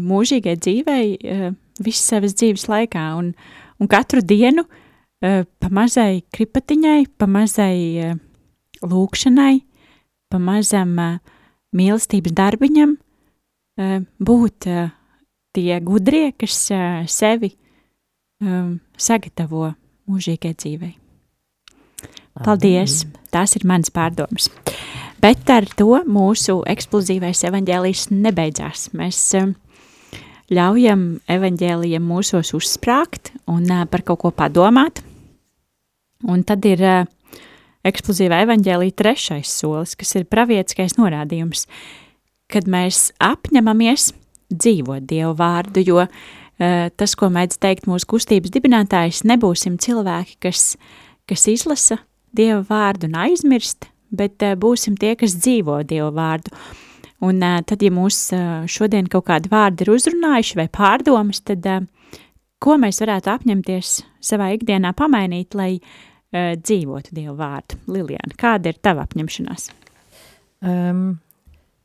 mūžīgai 0.00 0.56
dzīvei 0.56 1.04
uh, 1.18 1.50
visas 1.84 2.08
savas 2.14 2.38
dzīves 2.40 2.64
laikā. 2.72 3.04
Un, 3.20 3.34
un 3.76 3.92
katru 3.92 4.24
dienu 4.24 4.64
uh, 4.64 5.44
pa 5.44 5.68
mazai 5.68 6.22
kripatiņai, 6.32 7.02
pa 7.20 7.28
mazai 7.28 7.76
uh, 8.00 8.20
lūkšanai, 8.80 9.58
pa 10.32 10.40
mazam 10.40 10.96
uh, 10.96 11.18
mīlestības 11.76 12.32
darbiņam 12.32 12.96
uh, 12.96 13.98
būt 14.24 14.72
uh, 14.72 14.88
tie 15.58 15.80
gudrie, 15.82 16.30
kas 16.38 16.68
sevi 17.10 17.52
um, 18.42 18.78
sagatavo 18.98 19.72
mūžīgai 20.08 20.54
dzīvei. 20.54 20.94
Paldies! 22.38 23.02
Tās 23.34 23.56
ir 23.58 23.66
mans 23.66 23.90
pārdomas. 23.92 24.46
Bet 25.18 25.50
ar 25.50 25.66
to 25.76 25.98
mūsu 26.06 26.60
eksplozīvais 26.70 27.42
evaņģēlijs 27.48 28.04
nebeidzās. 28.14 28.86
Mēs 28.96 29.18
um, 29.40 29.56
ļaujam 30.54 31.04
evaņģēlijam 31.26 32.06
mūsos 32.06 32.54
uzsprāgt 32.56 33.32
un 33.50 33.66
uh, 33.66 33.82
par 33.90 34.06
kaut 34.06 34.22
ko 34.22 34.32
padomāt. 34.32 35.02
Un 36.30 36.46
tad 36.46 36.62
ir 36.70 36.84
uh, 36.86 37.02
eksplozīvā 37.86 38.44
evaņģēlija 38.46 38.98
trešais 39.02 39.58
solis, 39.58 39.98
kas 39.98 40.14
ir 40.14 40.30
pravietiskais 40.30 40.94
norādījums, 41.00 41.66
kad 42.46 42.70
mēs 42.70 43.08
apņemamies– 43.18 44.12
dzīvot 44.52 45.06
Dievu 45.08 45.34
vārdu, 45.38 45.82
jo 45.84 46.00
uh, 46.04 46.10
tas, 46.58 47.14
ko 47.18 47.30
mēdz 47.32 47.60
teikt 47.62 47.88
mūsu 47.90 48.08
kustības 48.08 48.52
dibinātājs, 48.54 49.24
nebūsim 49.28 49.78
cilvēki, 49.82 50.38
kas, 50.48 50.72
kas 51.28 51.48
izlasa 51.50 52.00
Dieva 52.36 52.60
vārdu 52.68 53.08
un 53.08 53.16
aizmirst, 53.24 53.88
bet 54.10 54.42
uh, 54.44 54.56
būsim 54.58 54.98
tie, 55.00 55.14
kas 55.18 55.36
dzīvo 55.38 55.82
Dieva 55.88 56.10
vārdu. 56.14 56.52
Un 57.24 57.40
uh, 57.42 57.60
tad, 57.66 57.82
ja 57.82 57.92
mūs 57.94 58.28
uh, 58.36 58.66
šodien 58.70 59.08
kaut 59.10 59.26
kādi 59.30 59.50
vārdi 59.52 59.84
ir 59.84 59.94
uzrunājuši 59.94 60.60
vai 60.60 60.68
pārdomas, 60.72 61.42
tad 61.42 61.64
uh, 61.66 61.86
ko 62.62 62.76
mēs 62.80 63.00
varētu 63.02 63.32
apņemties 63.34 63.94
savā 64.24 64.52
ikdienā 64.56 64.92
pamainīt, 64.98 65.56
lai 65.58 65.72
uh, 65.78 66.54
dzīvotu 66.58 67.16
Dievu 67.16 67.36
vārdu? 67.38 67.80
Liliana, 67.90 68.36
kāda 68.38 68.72
ir 68.72 68.78
tava 68.82 69.06
apņemšanās? 69.08 69.70
Um, 70.68 71.18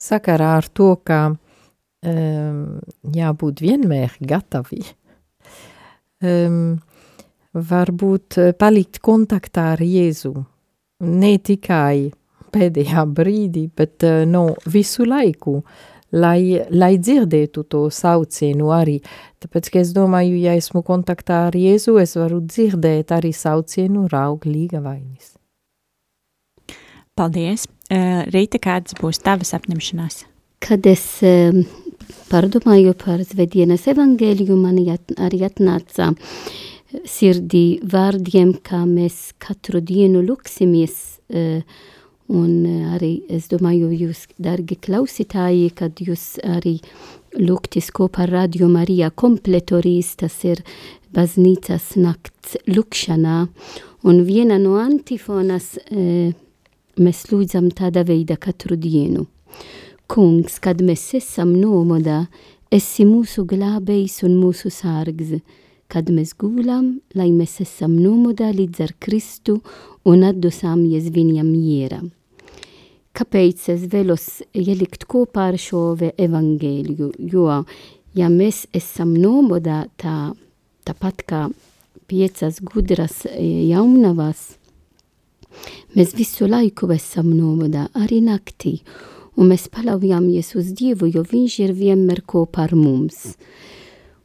sakarā 0.01 0.57
ar 0.59 0.69
to, 0.73 0.95
ka 1.05 1.35
um, 2.05 2.81
jābūt 3.15 3.63
vienmēr 3.63 4.17
gatavi. 4.21 4.83
Um, 6.23 6.81
varbūt 7.53 8.39
palikt 8.59 9.01
kontaktā 9.03 9.73
ar 9.75 9.83
Jēzu. 9.83 10.33
Ne 11.03 11.33
tikai 11.37 12.13
pēdējā 12.53 13.03
brīdī, 13.09 13.67
bet 13.75 14.05
uh, 14.07 14.23
no 14.29 14.53
visu 14.69 15.05
laiku, 15.09 15.59
lai, 16.13 16.61
lai 16.71 16.93
dzirdētu 17.01 17.65
to 17.69 17.83
saucienu 17.93 18.71
arī. 18.73 18.99
Tāpēc, 19.43 19.69
ka 19.73 19.81
es 19.81 19.93
domāju, 19.95 20.37
ja 20.39 20.55
esmu 20.57 20.83
kontaktā 20.85 21.47
ar 21.49 21.57
Jēzu, 21.57 21.97
es 22.01 22.15
varu 22.19 22.41
dzirdēt 22.45 23.13
arī 23.15 23.33
saucienu 23.35 24.07
rauglīga 24.11 24.83
vainis. 24.83 25.33
Paldies! 27.17 27.67
Uh, 27.93 28.23
Rīta, 28.33 28.57
kādas 28.57 28.95
būs 28.97 29.19
tavas 29.21 29.53
apņemšanās? 29.53 30.23
Kad 30.63 30.87
es 30.89 31.03
uh, 31.27 31.59
pārdomāju 32.33 32.95
par 32.97 33.21
Svētdienas 33.21 33.83
evangēliju, 33.91 34.55
man 34.57 34.79
arī 34.81 35.43
atnāca 35.45 36.09
sirdī 37.09 37.79
vārdiem, 37.85 38.55
kā 38.65 38.83
mēs 38.89 39.35
katru 39.41 39.81
dienu 39.85 40.23
luksimies, 40.25 40.95
un 42.33 42.51
arī 42.95 43.11
es 43.29 43.49
domāju, 43.51 43.91
jūs, 43.93 44.25
dargi 44.41 44.79
klausītāji, 44.81 45.69
kad 45.77 46.01
jūs 46.01 46.39
arī 46.41 46.79
lūgtis 47.37 47.91
kopā 47.93 48.25
ar 48.25 48.33
Radio 48.39 48.69
Marija 48.71 49.11
kompletorīs, 49.13 50.15
tas 50.17 50.39
ir 50.47 50.63
baznīcas 51.13 51.93
nakts 52.01 52.57
lūkšanā, 52.65 53.39
un 54.09 54.25
viena 54.25 54.57
no 54.61 54.79
antifonas 54.81 55.75
mēs 55.93 57.25
lūdzam 57.29 57.69
tāda 57.77 58.05
veida 58.09 58.41
katru 58.41 58.77
dienu. 58.77 59.27
Kungs, 60.11 60.59
kad 60.59 60.81
mēs 60.83 61.13
esam 61.15 61.53
nomodā, 61.55 62.25
esi 62.73 63.05
mūsu 63.07 63.45
glābējs 63.47 64.21
un 64.27 64.35
mūsu 64.41 64.71
sārgs. 64.73 65.37
Kad 65.87 66.09
mēs 66.09 66.33
gulam, 66.39 66.97
lai 67.15 67.29
mēs 67.31 67.59
esam 67.63 67.93
nomodā 68.01 68.49
līdz 68.55 68.81
ar 68.83 68.93
Kristu 69.03 69.59
un 70.09 70.25
atdosāmies 70.25 71.11
viņam 71.13 71.47
mieram. 71.47 72.09
Kāpēc 73.13 73.67
es 73.75 73.85
vēlos 73.91 74.41
ielikt 74.57 75.05
kopā 75.05 75.51
ar 75.51 75.59
šo 75.61 75.93
evangēliju? 76.01 77.11
Jo, 77.29 77.61
ja 78.17 78.29
mēs 78.33 78.65
esam 78.73 79.13
nomodā 79.13 79.83
tā, 80.01 80.33
tāpat 80.87 81.23
kā 81.29 81.43
piecas 82.09 82.57
gudras 82.59 83.21
jaunavas, 83.37 84.57
mēs 85.93 86.17
visu 86.17 86.49
laiku 86.49 86.89
esam 86.95 87.29
nomodā, 87.37 87.85
arī 87.93 88.23
naktī 88.25 88.79
un 89.37 89.49
mēs 89.49 89.67
paļaujamies 89.73 90.53
uz 90.59 90.73
Dievu, 90.77 91.09
jo 91.09 91.23
Viņš 91.27 91.59
ir 91.65 91.73
vienmēr 91.77 92.23
kopā 92.29 92.67
ar 92.67 92.75
mums. 92.77 93.35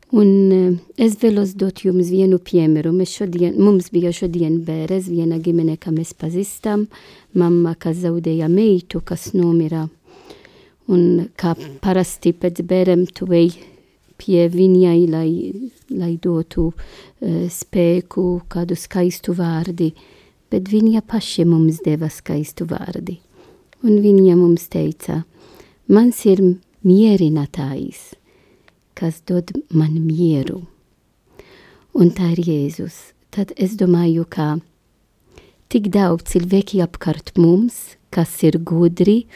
Un 0.09 0.29
eh, 0.53 0.77
es 0.97 1.19
vēlos 1.21 1.53
dot 1.61 1.83
jums 1.85 2.09
vienu 2.09 2.39
piemēru. 2.41 2.95
Mēs 2.97 3.13
šodien, 3.19 3.59
mums 3.61 3.91
bija 3.93 4.13
šodien 4.15 4.63
bērres, 4.65 5.11
viena 5.13 5.37
ģimene, 5.37 5.77
kā 5.81 5.93
mēs 5.93 6.15
pazīstam, 6.17 6.87
mamma, 7.37 7.75
kas 7.77 8.01
zaudēja 8.07 8.49
meitu, 8.49 9.03
kas 9.05 9.35
nomira. 9.37 9.85
Un 10.89 11.29
kā 11.37 11.53
parasti 11.85 12.33
pēc 12.33 12.63
bērrem 12.65 13.05
tu 13.13 13.29
ej 13.37 13.53
pie 14.19 14.49
viņai, 14.49 15.03
lai, 15.13 15.29
lai 15.93 16.15
dotu 16.17 16.71
uh, 16.73 17.45
spēku, 17.53 18.25
kādu 18.49 18.81
skaistu 18.81 19.37
vārdi, 19.37 19.93
bet 20.49 20.73
viņa 20.73 21.05
paši 21.05 21.45
mums 21.45 21.85
deva 21.85 22.09
skaistu 22.09 22.65
vārdi 22.73 23.21
un 23.85 24.01
viņa 24.03 24.35
mums 24.39 24.69
teica, 24.73 25.23
mans 25.87 26.25
ir 26.27 26.43
mierinātājs, 26.87 28.15
kas 28.99 29.23
dod 29.27 29.53
man 29.71 29.95
mieru. 30.03 30.65
Un 31.99 32.11
tā 32.15 32.33
ir 32.35 32.43
Jēzus. 32.47 33.13
Tad 33.35 33.53
es 33.61 33.77
domāju, 33.79 34.25
ka 34.25 34.59
tik 35.71 35.91
daudz 35.95 36.33
cilvēki 36.33 36.81
apkārt 36.85 37.35
mums, 37.39 37.99
kas 38.15 38.33
ir 38.47 38.59
gudri 38.59 39.27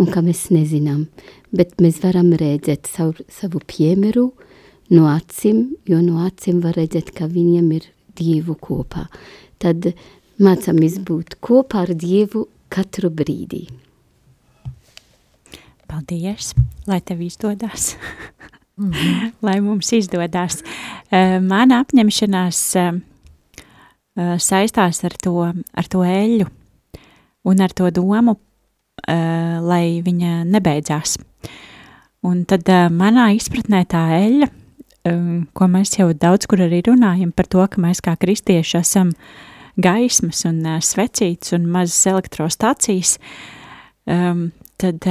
un 0.00 0.08
ka 0.08 0.22
mēs 0.24 0.48
nezinām, 0.54 1.08
bet 1.52 1.76
mēs 1.82 2.00
varam 2.04 2.30
redzēt 2.38 2.88
savu, 2.88 3.26
savu 3.28 3.60
piemēru 3.66 4.30
no 4.94 5.08
acīm, 5.10 5.74
jo 5.88 6.00
no 6.04 6.22
acīm 6.26 6.62
var 6.64 6.78
redzēt, 6.78 7.12
ka 7.16 7.28
viņam 7.30 7.72
ir 7.78 7.90
Dievu 8.20 8.56
kopā. 8.60 9.06
Tad 9.62 9.92
mācāmies 10.42 10.98
būt 11.06 11.38
kopā 11.44 11.84
ar 11.86 11.94
Dievu 11.94 12.46
katru 12.72 13.10
brīdi. 13.12 13.66
Paldies, 15.90 16.54
lai 16.86 17.00
tev 17.02 17.20
izdodas. 17.22 17.96
mm 18.76 18.90
-hmm. 18.90 19.32
lai 19.46 19.60
mums 19.60 19.92
izdodas. 19.92 20.62
Uh, 21.10 21.42
mana 21.42 21.80
apņemšanās 21.84 22.58
uh, 22.76 22.94
uh, 24.16 24.38
saistās 24.38 25.04
ar 25.04 25.16
to, 25.22 25.52
ar 25.74 25.86
to 25.88 25.98
eļu 25.98 26.46
un 27.44 27.60
ar 27.60 27.72
to 27.72 27.90
domu, 27.90 28.36
lai 29.62 30.02
viņa 30.04 30.44
nebeidzās. 30.44 31.18
Un 32.22 32.44
tad 32.44 32.68
manā 32.92 33.30
izpratnē 33.34 33.84
tā 33.88 34.02
eļļa, 34.12 34.48
um, 35.08 35.46
ko 35.52 35.64
mēs 35.64 35.98
jau 35.98 36.12
daudz 36.12 36.46
kur 36.46 36.58
arī 36.58 36.82
runājam 36.86 37.32
par 37.32 37.46
to, 37.46 37.66
ka 37.66 37.80
mēs 37.80 38.00
kā 38.00 38.16
kristieši 38.16 38.78
esam 38.78 39.12
gaismas 39.76 40.44
un 40.44 40.60
svecītas 40.80 41.52
un 41.52 41.66
mazas 41.66 42.06
elektrostācijas, 42.06 43.18
tad 44.76 45.08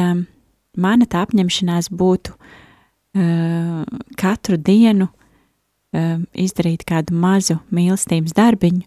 mana 0.81 1.07
tā 1.09 1.23
apņemšanās 1.25 1.89
būtu 1.91 2.35
uh, 2.35 3.83
katru 4.19 4.57
dienu 4.57 5.09
uh, 5.09 6.21
izdarīt 6.33 6.85
kādu 6.89 7.17
mazu 7.17 7.59
mīlestības 7.75 8.35
darbiņu, 8.37 8.85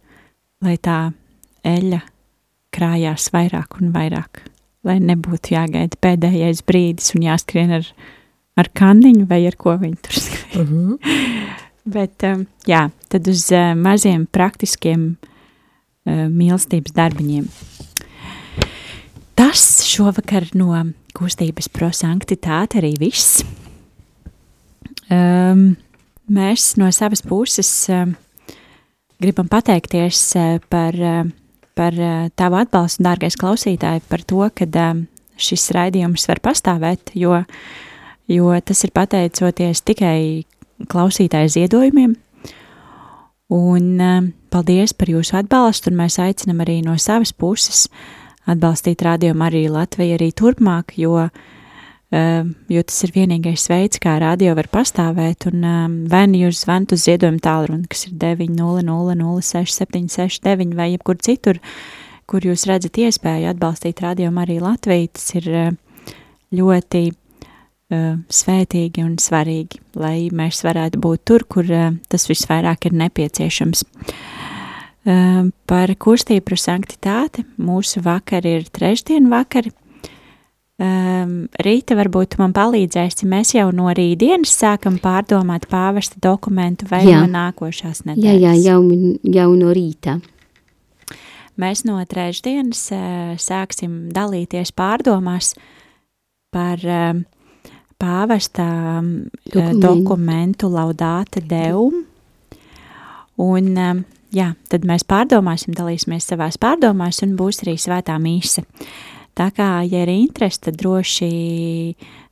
lai 0.63 0.77
tā 0.79 1.01
eļa 1.67 2.03
krājās 2.73 3.29
vairāk 3.35 3.81
un 3.81 3.93
vairāk, 3.95 4.45
lai 4.87 4.99
nebūtu 5.03 5.55
jāgaida 5.55 5.99
pēdējais 6.03 6.65
brīdis 6.67 7.13
un 7.17 7.27
jāskrien 7.29 7.77
ar, 7.79 7.91
ar 8.59 8.71
kandiņu 8.73 9.29
vai 9.31 9.45
ar 9.51 9.59
ko 9.61 9.77
viņi 9.81 10.01
tur 10.03 10.23
skrien. 10.25 10.67
Mm 10.67 10.73
-hmm. 10.73 11.59
Bet, 11.95 12.23
um, 12.23 12.47
jā, 12.67 12.91
tad 13.11 13.27
uz 13.27 13.49
uh, 13.51 13.75
maziem 13.75 14.27
praktiskiem 14.31 15.17
uh, 15.17 16.29
mīlestības 16.31 16.95
darbiņiem. 16.95 17.49
Tas 19.35 19.63
šovakar 19.89 20.51
no 20.59 20.75
kustības 21.17 21.71
prosanktitāte 21.73 22.81
arī 22.83 22.93
viss. 23.01 23.41
Um, 25.13 25.75
mēs 26.33 26.75
no 26.81 26.89
savas 26.93 27.25
puses 27.25 27.71
um, 27.93 28.15
gribam 29.21 29.49
pateikties 29.53 30.21
uh, 30.37 30.59
par, 30.73 30.97
uh, 30.97 31.25
par 31.77 31.97
uh, 31.97 32.29
tavu 32.37 32.61
atbalstu, 32.61 33.05
dārgais 33.05 33.37
klausītāji, 33.41 34.05
par 34.09 34.25
to, 34.29 34.45
ka 34.57 34.69
um, 34.91 35.05
šis 35.41 35.71
raidījums 35.77 36.29
var 36.29 36.41
pastāvēt, 36.45 37.15
jo, 37.17 37.43
jo 38.29 38.53
tas 38.61 38.85
ir 38.85 38.93
pateicoties 38.95 39.85
tikai 39.85 40.19
klausītāju 40.93 41.57
ziedojumiem. 41.57 42.17
Un 43.53 43.89
um, 44.01 44.33
paldies 44.53 44.93
par 44.97 45.13
jūsu 45.13 45.37
atbalstu, 45.41 45.93
un 45.93 46.01
mēs 46.05 46.21
aicinam 46.21 46.61
arī 46.65 46.81
no 46.85 46.97
savas 47.01 47.33
puses 47.37 47.87
uh, 47.89 48.22
atbalstīt 48.51 49.05
rādījumu 49.07 49.45
arī 49.47 49.61
Latviju 49.71 50.17
arī 50.17 50.33
turpmāk, 50.35 50.97
jo, 50.99 51.29
uh, 51.29 51.31
jo 52.73 52.83
tas 52.89 52.99
ir 53.07 53.11
vienīgais 53.15 53.65
veids, 53.71 54.01
kā 54.03 54.13
rādio 54.23 54.55
var 54.59 54.69
pastāvēt, 54.73 55.47
un 55.53 55.59
um, 55.63 55.93
vai 56.11 56.25
nu 56.31 56.37
jūs 56.47 56.57
zvanat 56.65 56.89
uz 56.97 57.01
ziedojumu 57.07 57.41
tālruni, 57.45 57.91
kas 57.91 58.01
ir 58.09 58.13
900-06-769 58.23 60.77
vai 60.79 60.89
jebkur 60.93 61.17
citur, 61.23 61.57
kur 62.27 62.41
jūs 62.47 62.63
redzat 62.71 62.95
iespēju 63.07 63.51
atbalstīt 63.53 63.97
rādījumu 64.05 64.39
arī 64.45 64.57
Latviju, 64.63 65.07
tas 65.19 65.27
ir 65.39 65.45
uh, 65.53 65.71
ļoti 66.53 67.03
uh, 67.13 67.17
svētīgi 68.43 68.99
un 69.07 69.13
svarīgi, 69.23 69.75
lai 70.01 70.19
mēs 70.35 70.57
varētu 70.67 70.97
būt 71.03 71.21
tur, 71.31 71.41
kur 71.47 71.65
tas 72.11 72.23
visvairāk 72.31 72.81
ir 72.91 72.95
nepieciešams. 73.07 73.79
Uh, 73.87 73.91
Ehm, 74.09 74.42
par 75.03 75.93
kustību 75.99 76.45
par 76.47 76.61
sanktitāti. 76.61 77.47
Mūsu 77.59 78.03
vakar 78.05 78.47
ir 78.47 78.69
trešdien 78.71 79.31
vakari. 79.33 79.73
Um, 80.83 81.35
rīta 81.63 81.95
varbūt 81.95 82.39
man 82.41 82.55
palīdzēs, 82.57 83.21
ja 83.21 83.27
mēs 83.29 83.53
jau 83.55 83.69
no 83.77 83.91
rītdienas 83.95 84.55
sākam 84.57 84.97
pārdomāt 85.03 85.69
pāvesta 85.71 86.17
dokumentu 86.23 86.89
vai 86.91 87.05
jā. 87.07 87.21
no 87.21 87.29
nākošās 87.31 88.03
nedēļas. 88.09 88.41
Jā, 88.41 88.55
jā, 88.57 88.73
jau, 88.73 89.13
jau 89.37 89.51
no 89.59 89.75
rīta. 89.77 90.17
Mēs 91.61 91.85
no 91.87 92.01
trešdienas 92.09 92.81
uh, 92.97 93.35
sāksim 93.39 94.09
dalīties 94.17 94.73
pārdomās 94.75 95.53
par 96.51 96.83
uh, 96.83 97.21
pāvesta 98.03 98.67
dokumentu. 99.53 99.85
dokumentu 99.85 100.73
laudāte 100.73 101.45
deum. 101.47 102.03
Un 103.39 103.71
jā, 104.35 104.53
tad 104.73 104.87
mēs 104.89 105.05
pārdomāsim, 105.09 105.75
dalīsimies 105.77 106.27
savās 106.33 106.59
pārdomās 106.61 107.23
un 107.25 107.37
būs 107.39 107.63
arī 107.65 107.77
svētā 107.81 108.19
mīsa. 108.23 108.65
Tā 109.39 109.49
kā, 109.57 109.81
ja 109.89 110.03
ir 110.05 110.13
interesi, 110.13 110.61
tad 110.67 110.77
droši, 110.81 111.29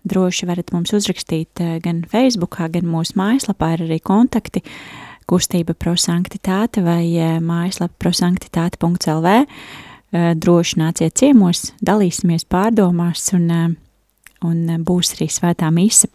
droši 0.05 0.49
varat 0.49 0.73
mums 0.75 0.93
uzrakstīt 0.97 1.63
eh, 1.65 1.79
gan 1.81 2.03
Facebookā, 2.09 2.69
gan 2.73 2.89
mūsu 2.89 3.17
mājaslapā 3.21 3.73
ir 3.77 3.87
arī 3.87 4.01
kontakti 4.05 4.61
kustība 5.31 5.73
prosanktitāte 5.79 6.85
vai 6.85 7.07
eh, 7.17 7.39
mājaslapa 7.41 7.97
prosanktitāte.lv. 8.05 9.37
Eh, 10.13 10.31
droši 10.37 10.81
nāciet 10.83 11.17
ciemos, 11.17 11.71
dalīsimies 11.81 12.45
pārdomās 12.53 13.31
un, 13.39 13.49
un 14.45 14.65
būs 14.85 15.17
arī 15.17 15.33
svētā 15.33 15.73
mīsa. 15.73 16.11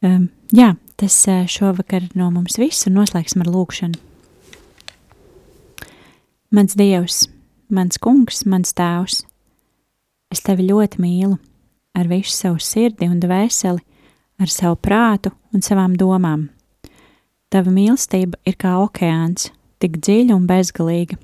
Jā, 0.00 0.70
tas 0.96 1.16
šovakar 1.52 2.06
no 2.16 2.30
mums 2.32 2.56
viss 2.56 2.88
un 2.88 2.96
noslēgsim 2.96 3.44
ar 3.44 3.50
lūkšanu. 3.52 4.09
Mans 6.50 6.74
Dievs, 6.74 7.28
mans 7.70 7.94
kungs, 8.02 8.40
mans 8.42 8.72
tēvs, 8.74 9.20
es 10.34 10.40
tevi 10.42 10.64
ļoti 10.66 10.98
mīlu 10.98 11.36
ar 11.94 12.08
visu 12.10 12.32
savu 12.34 12.58
sirdi 12.58 13.06
un 13.06 13.20
dvēseli, 13.22 13.78
ar 14.42 14.50
savu 14.50 14.74
prātu 14.82 15.30
un 15.54 15.62
savām 15.62 15.94
domām. 15.94 16.48
Tava 17.54 17.70
mīlestība 17.70 18.40
ir 18.42 18.56
kā 18.58 18.72
okeāns, 18.82 19.52
tik 19.78 20.00
dziļa 20.02 20.34
un 20.34 20.48
bezgalīga, 20.50 21.20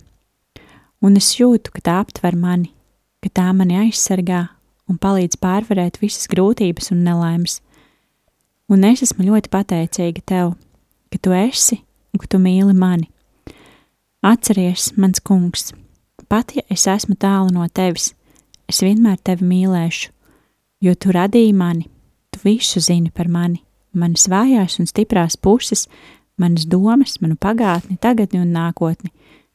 un 1.02 1.18
es 1.18 1.32
jūtu, 1.40 1.74
ka 1.74 1.82
tā 1.82 1.96
aptver 2.04 2.38
mani, 2.38 2.70
ka 3.18 3.34
tā 3.40 3.48
mani 3.50 3.80
aizsargā 3.82 4.44
un 4.86 5.02
palīdz 5.02 5.42
pārvarēt 5.42 5.98
visas 6.04 6.30
grūtības 6.30 6.92
un 6.94 7.02
nelaimes. 7.02 7.58
Un 8.70 8.86
es 8.86 9.02
esmu 9.02 9.26
ļoti 9.26 9.50
pateicīga 9.50 10.22
tev, 10.22 10.54
ka 11.10 11.18
tu 11.18 11.34
esi 11.34 11.82
un 12.14 12.22
ka 12.22 12.30
tu 12.30 12.38
mīli 12.38 12.78
mani. 12.78 13.10
Atceries, 14.26 14.88
mans 14.98 15.20
kungs, 15.22 15.68
pat 16.26 16.50
ja 16.56 16.64
es 16.72 16.88
esmu 16.90 17.14
tālu 17.14 17.52
no 17.54 17.66
tevis, 17.70 18.08
es 18.66 18.80
vienmēr 18.82 19.20
tevi 19.22 19.46
mīlēšu, 19.46 20.08
jo 20.82 20.94
tu 20.98 21.14
radīji 21.14 21.52
mani, 21.54 21.86
tu 22.34 22.40
visu 22.42 22.82
zini 22.82 23.12
par 23.14 23.30
mani, 23.30 23.60
manas 23.94 24.26
vājās 24.32 24.80
un 24.82 24.90
stiprās 24.90 25.38
puses, 25.38 25.84
manas 26.42 26.66
domas, 26.66 27.20
manu 27.22 27.38
pagātni, 27.38 28.00
tagadni 28.02 28.42
un 28.42 28.50
nākotni. 28.56 29.12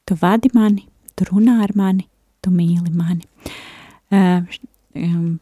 Tu 0.07 0.15
vadi 0.21 0.53
mani, 0.55 0.85
tu 1.19 1.27
runā 1.27 1.57
ar 1.65 1.75
mani, 1.75 2.07
tu 2.39 2.55
mīli 2.55 2.95
mani. 2.95 3.27
Uh, 4.07 4.47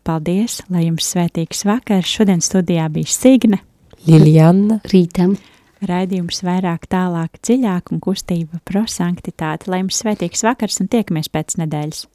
paldies, 0.09 0.57
lai 0.73 0.87
jums 0.87 1.05
svētīgs 1.13 1.67
vakars. 1.69 2.09
Šodien 2.17 2.41
studijā 2.41 2.89
bija 2.97 3.13
Signe, 3.13 3.61
Liljana, 4.09 4.81
Rītam 4.89 5.37
raidījums 5.85 6.43
vairāk, 6.43 6.87
tālāk, 6.91 7.39
dziļāk 7.45 7.93
un 7.93 8.03
kustība 8.03 8.61
prosanktitāte. 8.67 9.69
Lai 9.71 9.83
jums 9.83 10.01
svētīgs 10.03 10.43
vakars 10.47 10.81
un 10.83 10.91
tiekamies 10.91 11.31
pēc 11.31 11.59
nedēļas! 11.61 12.07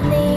Rodney. 0.00 0.27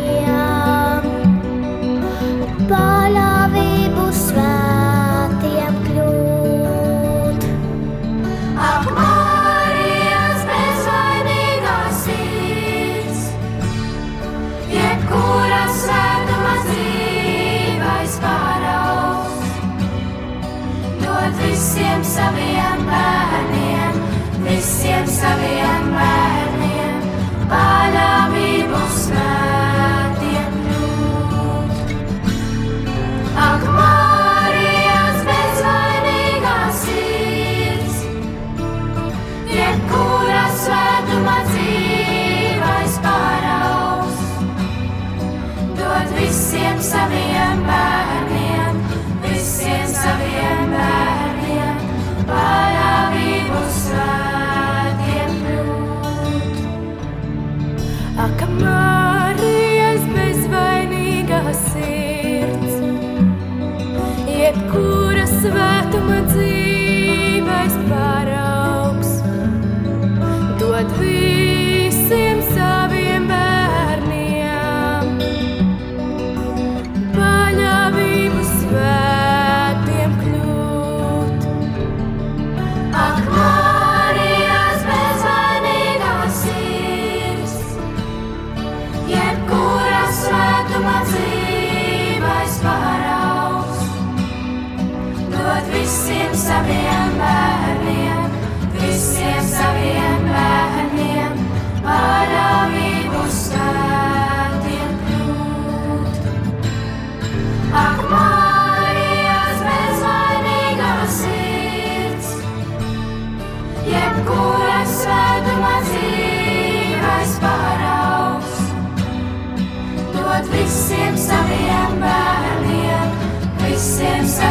survive. 65.41 65.80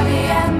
the 0.04 0.10
end. 0.10 0.59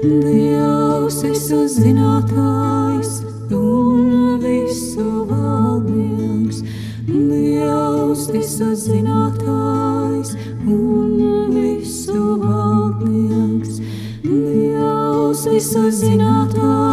Dievs 0.00 1.18
visu 1.20 1.66
zinātājs 1.68 3.18
un 3.52 4.38
visu 4.40 5.26
valdnieks. 5.28 6.62
Dievs 7.04 8.22
visu 8.32 8.70
zinātājs 8.80 10.32
un 10.64 11.52
visu 11.52 12.22
valdnieks. 12.40 13.82
Dievs 14.24 15.44
visu 15.52 15.90
zinātājs. 15.92 16.89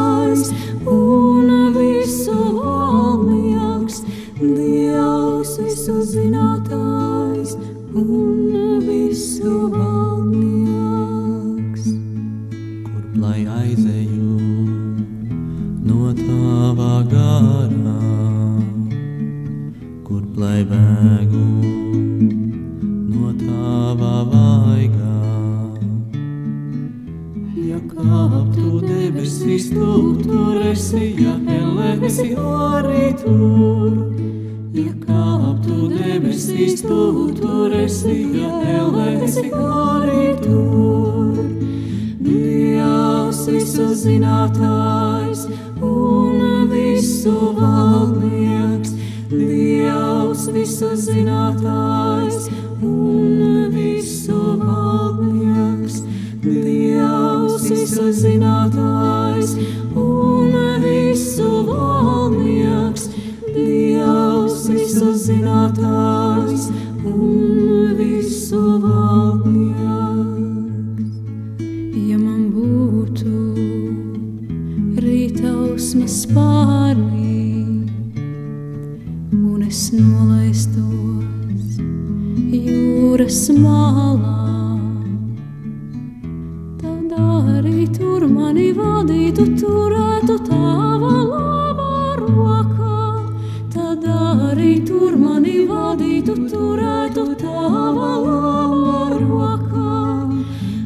Mani 95.47 95.65
vadītu, 95.67 96.33
turētu 96.51 97.23
tava 97.39 98.11
laba 98.19 99.15
rokā. 99.15 100.27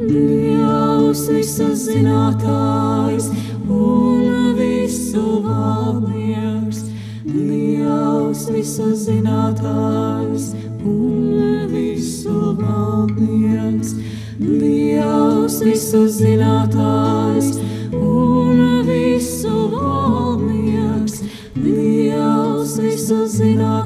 Dievs 0.02 1.30
visas 1.30 1.88
zinātājs 1.88 3.32
un 3.70 4.54
visu 4.58 5.42
valdnieks, 5.46 6.84
Dievs 7.26 8.46
visas 8.52 9.08
zinātājs 9.08 10.54
un 10.86 11.68
visu 11.72 12.56
valdnieks, 12.60 13.96
Dievs 14.40 15.62
visas 15.66 16.20
zinātājs 16.22 17.56
un 17.94 18.84
visu 18.86 19.70
valdnieks, 19.74 21.22
Dievs 21.56 22.78
visu 22.82 23.26
zinātājs 23.26 23.81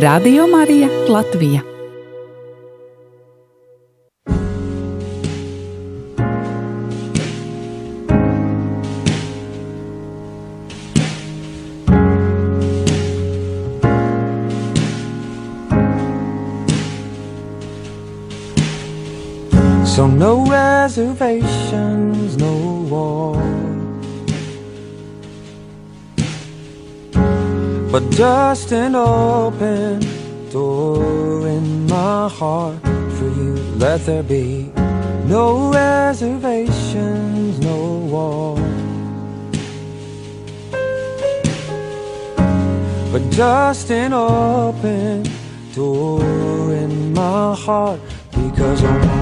Radio 0.00 0.46
Marija 0.46 0.88
Latvija. 1.08 1.62
So 19.84 20.06
no 20.08 20.46
reservations, 20.46 21.49
just 28.10 28.72
an 28.72 28.94
open 28.94 30.00
door 30.50 31.46
in 31.46 31.86
my 31.86 32.28
heart 32.28 32.80
for 33.16 33.28
you. 33.38 33.54
Let 33.76 34.04
there 34.06 34.22
be 34.22 34.72
no 35.26 35.70
reservations, 35.72 37.58
no 37.60 37.98
war. 38.12 38.56
But 43.12 43.28
just 43.30 43.90
an 43.90 44.12
open 44.12 45.24
door 45.74 46.22
in 46.72 47.12
my 47.12 47.54
heart 47.54 48.00
because 48.30 48.84
I 48.84 49.19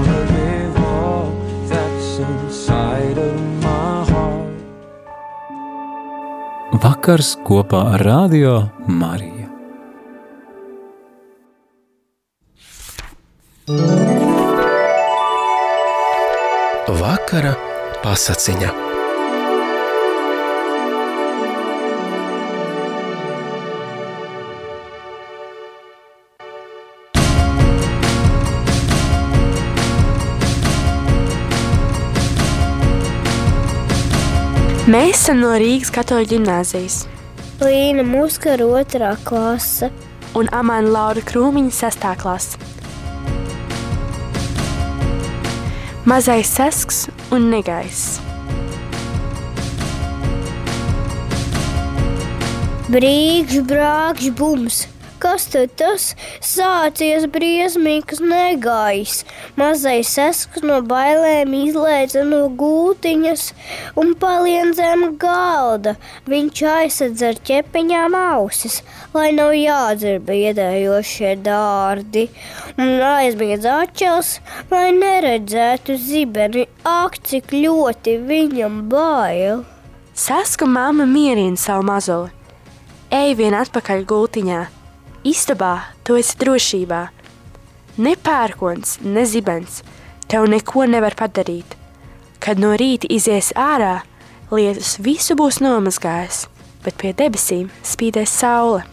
Vakars 7.09 7.39
kopā 7.41 7.79
ar 7.95 8.03
Radio 8.05 8.51
Mariju. 8.85 9.47
Vakara 17.01 17.55
pasakiņa. 18.05 18.88
Mēs 34.89 35.19
esam 35.19 35.43
no 35.43 35.51
Rīgas 35.61 35.91
katoļu 35.93 36.31
ģimnāzijas. 36.31 36.95
Līna 37.61 38.01
Muskara 38.09 38.65
otrā 38.65 39.11
klase. 39.21 39.91
Un 40.33 40.49
Amāna 40.49 40.89
Laura 40.95 41.21
Krūmiņa 41.29 41.75
sestā 41.77 42.15
klase. 42.17 42.57
Mazais 46.09 46.49
sasks 46.49 47.03
un 47.29 47.51
negaiss. 47.53 48.17
Brīkš, 52.89 53.61
brākš, 53.69 54.33
bums! 54.41 54.87
Kas 55.19 55.49
tad 55.51 55.73
tas 55.81 56.13
sācies 56.45 57.25
briesmīgs 57.35 58.21
negaiss? 58.23 59.25
Mazais 59.59 60.13
sasks 60.15 60.63
no 60.63 60.77
bailēm 60.87 61.57
izlaica 61.59 62.23
no 62.29 62.45
gūtiņas 62.61 63.49
un 63.99 64.13
palien 64.23 64.71
zem 64.79 65.03
galda. 65.19 65.97
Viņš 66.31 66.63
aizsedz 66.75 67.25
ar 67.27 67.41
ķepiņām 67.51 68.15
ausis, 68.21 68.79
lai 69.17 69.33
nav 69.35 69.57
jādzer 69.59 70.23
biedējošie 70.29 71.35
dārdi, 71.43 72.29
un 72.79 72.95
aizmiedz 73.11 73.67
ačels, 73.75 74.37
lai 74.71 74.93
neredzētu 74.95 75.99
zibeni. 75.99 76.69
Ak, 76.87 77.19
cik 77.27 77.51
ļoti 77.59 78.21
viņam 78.31 78.85
bail! 78.93 79.67
Saska 80.19 80.67
mamma 80.67 81.07
mierina 81.07 81.59
savu 81.59 81.91
mazuli. 81.91 82.31
Ej 83.15 83.39
vien 83.39 83.55
atpakaļ 83.57 84.03
gultiņā. 84.09 84.65
Istabā 85.27 85.81
tu 86.07 86.15
esi 86.15 86.37
drošībā. 86.39 87.01
Ne 87.99 88.13
pērkons, 88.23 89.01
ne 89.03 89.25
zibens, 89.27 89.81
tev 90.31 90.47
neko 90.47 90.85
nevar 90.87 91.17
padarīt. 91.19 91.75
Kad 92.39 92.63
no 92.63 92.77
rīta 92.79 93.11
izies 93.11 93.51
ārā, 93.59 94.05
lietus 94.55 94.95
visu 95.03 95.35
būs 95.35 95.59
nomazgājis, 95.65 96.47
bet 96.85 96.95
pie 97.03 97.11
debesīm 97.19 97.67
spīdēs 97.83 98.31
saule. 98.31 98.87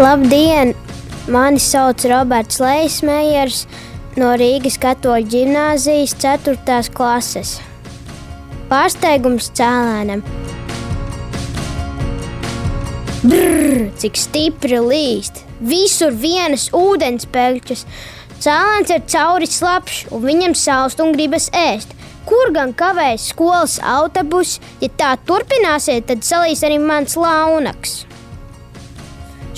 Labdien! 0.00 0.89
Mani 1.30 1.60
sauc 1.62 2.02
Roberts 2.10 2.56
Leismējers 2.58 3.60
no 4.18 4.32
Rīgas 4.34 4.74
katoļu 4.82 5.28
ģimnāzijas 5.30 6.16
4. 6.18 6.80
klases. 6.90 7.52
Pārsteigums 8.66 9.52
cēlēnam. 9.54 10.24
Brrr, 13.22 13.86
cik 14.02 14.18
stipri 14.18 14.82
līst! 14.82 15.44
Visur 15.62 16.18
vienas 16.18 16.66
ūdenspeļķes. 16.74 17.86
Cēlēns 18.42 18.90
ir 18.90 19.06
cauri 19.14 19.46
slapjš, 19.46 20.02
un 20.10 20.26
viņam 20.26 20.58
salst 20.58 20.98
un 21.04 21.14
gribas 21.14 21.46
ēst. 21.54 21.94
Kur 22.26 22.50
gan 22.56 22.74
kavēs 22.74 23.30
skolas 23.30 23.78
autobus? 23.86 24.58
Ja 24.82 24.90
tā 24.90 25.14
turpināsiet, 25.30 26.10
tad 26.10 26.26
salīs 26.26 26.66
arī 26.66 26.82
mans 26.82 27.14
launaks. 27.14 28.00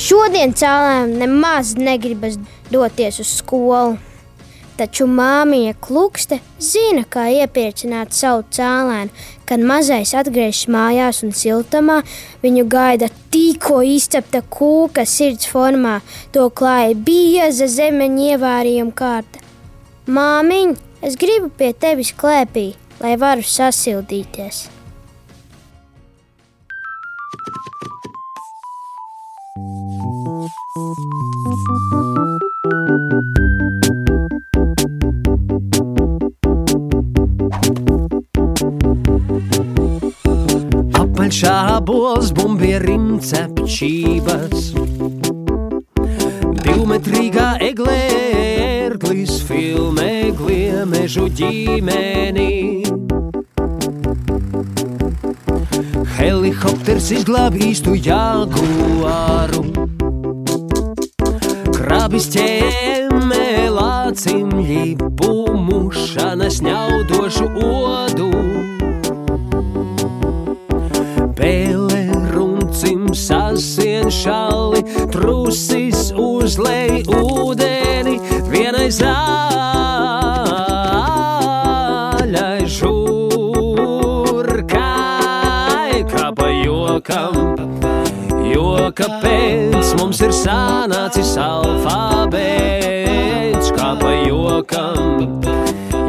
Šodien 0.02 0.50
cēlēm 0.58 1.12
nemaz 1.20 1.76
negribas 1.78 2.34
doties 2.72 3.20
uz 3.22 3.28
skolu. 3.36 4.00
Taču 4.74 5.06
māmiņa 5.06 5.76
klukste 5.84 6.40
zina, 6.58 7.04
kā 7.06 7.28
iepircināt 7.30 8.16
savu 8.16 8.42
cēlēnu. 8.56 9.12
Kad 9.46 9.62
mazais 9.68 10.14
atgriežas 10.18 10.64
mājās 10.74 11.22
un 11.22 11.30
siltumā, 11.36 12.00
viņu 12.42 12.66
gaida 12.72 13.12
tikko 13.30 13.84
izcepta 13.86 14.42
kūka 14.42 15.06
sirds 15.06 15.46
formā. 15.52 16.00
To 16.34 16.48
klāja 16.50 16.98
bieza 16.98 17.70
zemeņa 17.70 18.28
ievārījuma 18.32 18.98
kārta. 18.98 19.46
Māmiņ, 20.10 20.78
es 21.06 21.20
gribu 21.20 21.52
pie 21.54 21.70
tevis 21.78 22.10
klēpī, 22.18 22.72
lai 23.04 23.18
varu 23.22 23.46
sasildīties. 23.46 24.64
Apaļšābols, 40.96 42.32
bumbierim 42.32 43.20
cepčības 43.20 44.72
Divmetrīgā 46.62 47.50
eglē 47.68 48.00
ērglis 48.40 49.44
filmē 49.44 50.32
gliemežu 50.40 51.28
ģimeni. 51.36 52.80
Helikopters 56.16 57.12
izglāb 57.20 57.60
īstu 57.60 57.92
jaguāru 58.00 59.71
Krabis 62.12 62.26
ķēmē 62.28 63.70
lācim 63.72 64.50
ļipu 64.52 65.30
mušana 65.64 66.50
sņaudošu 66.52 67.46
odu. 67.64 68.26
Pēle 71.38 72.02
runcim 72.34 73.08
sasien 73.16 74.12
šali, 74.12 74.84
trusis 75.16 76.10
uzlej 76.12 77.00
ūdeni, 77.08 78.18
vienai 78.52 78.90
zāļai 78.92 79.51
kāpēc 89.02 89.92
mums 89.98 90.20
ir 90.22 90.32
sanācis 90.36 91.32
alfabēts, 91.42 92.38
kā 93.76 93.88
pa 93.98 94.10
jokam? 94.22 95.40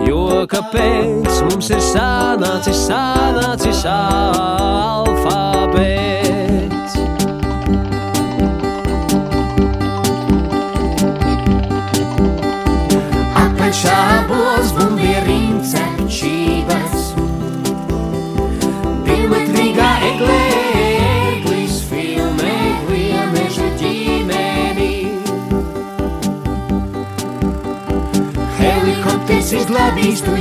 Jo 0.07 0.45
kāpēc 0.49 1.31
mums 1.49 1.67
ir 1.73 1.81
sanācis, 1.81 2.79
sanācis 2.87 3.81
alfabēts? 3.89 5.23
Apaļšābos 13.43 14.67
bumbierim 14.77 15.42
cepčības 15.42 15.42
Helikopters 29.53 29.69
izglābīs 29.69 30.21
tu 30.25 30.33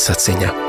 pasaciņa. 0.00 0.59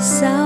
sa 0.00 0.39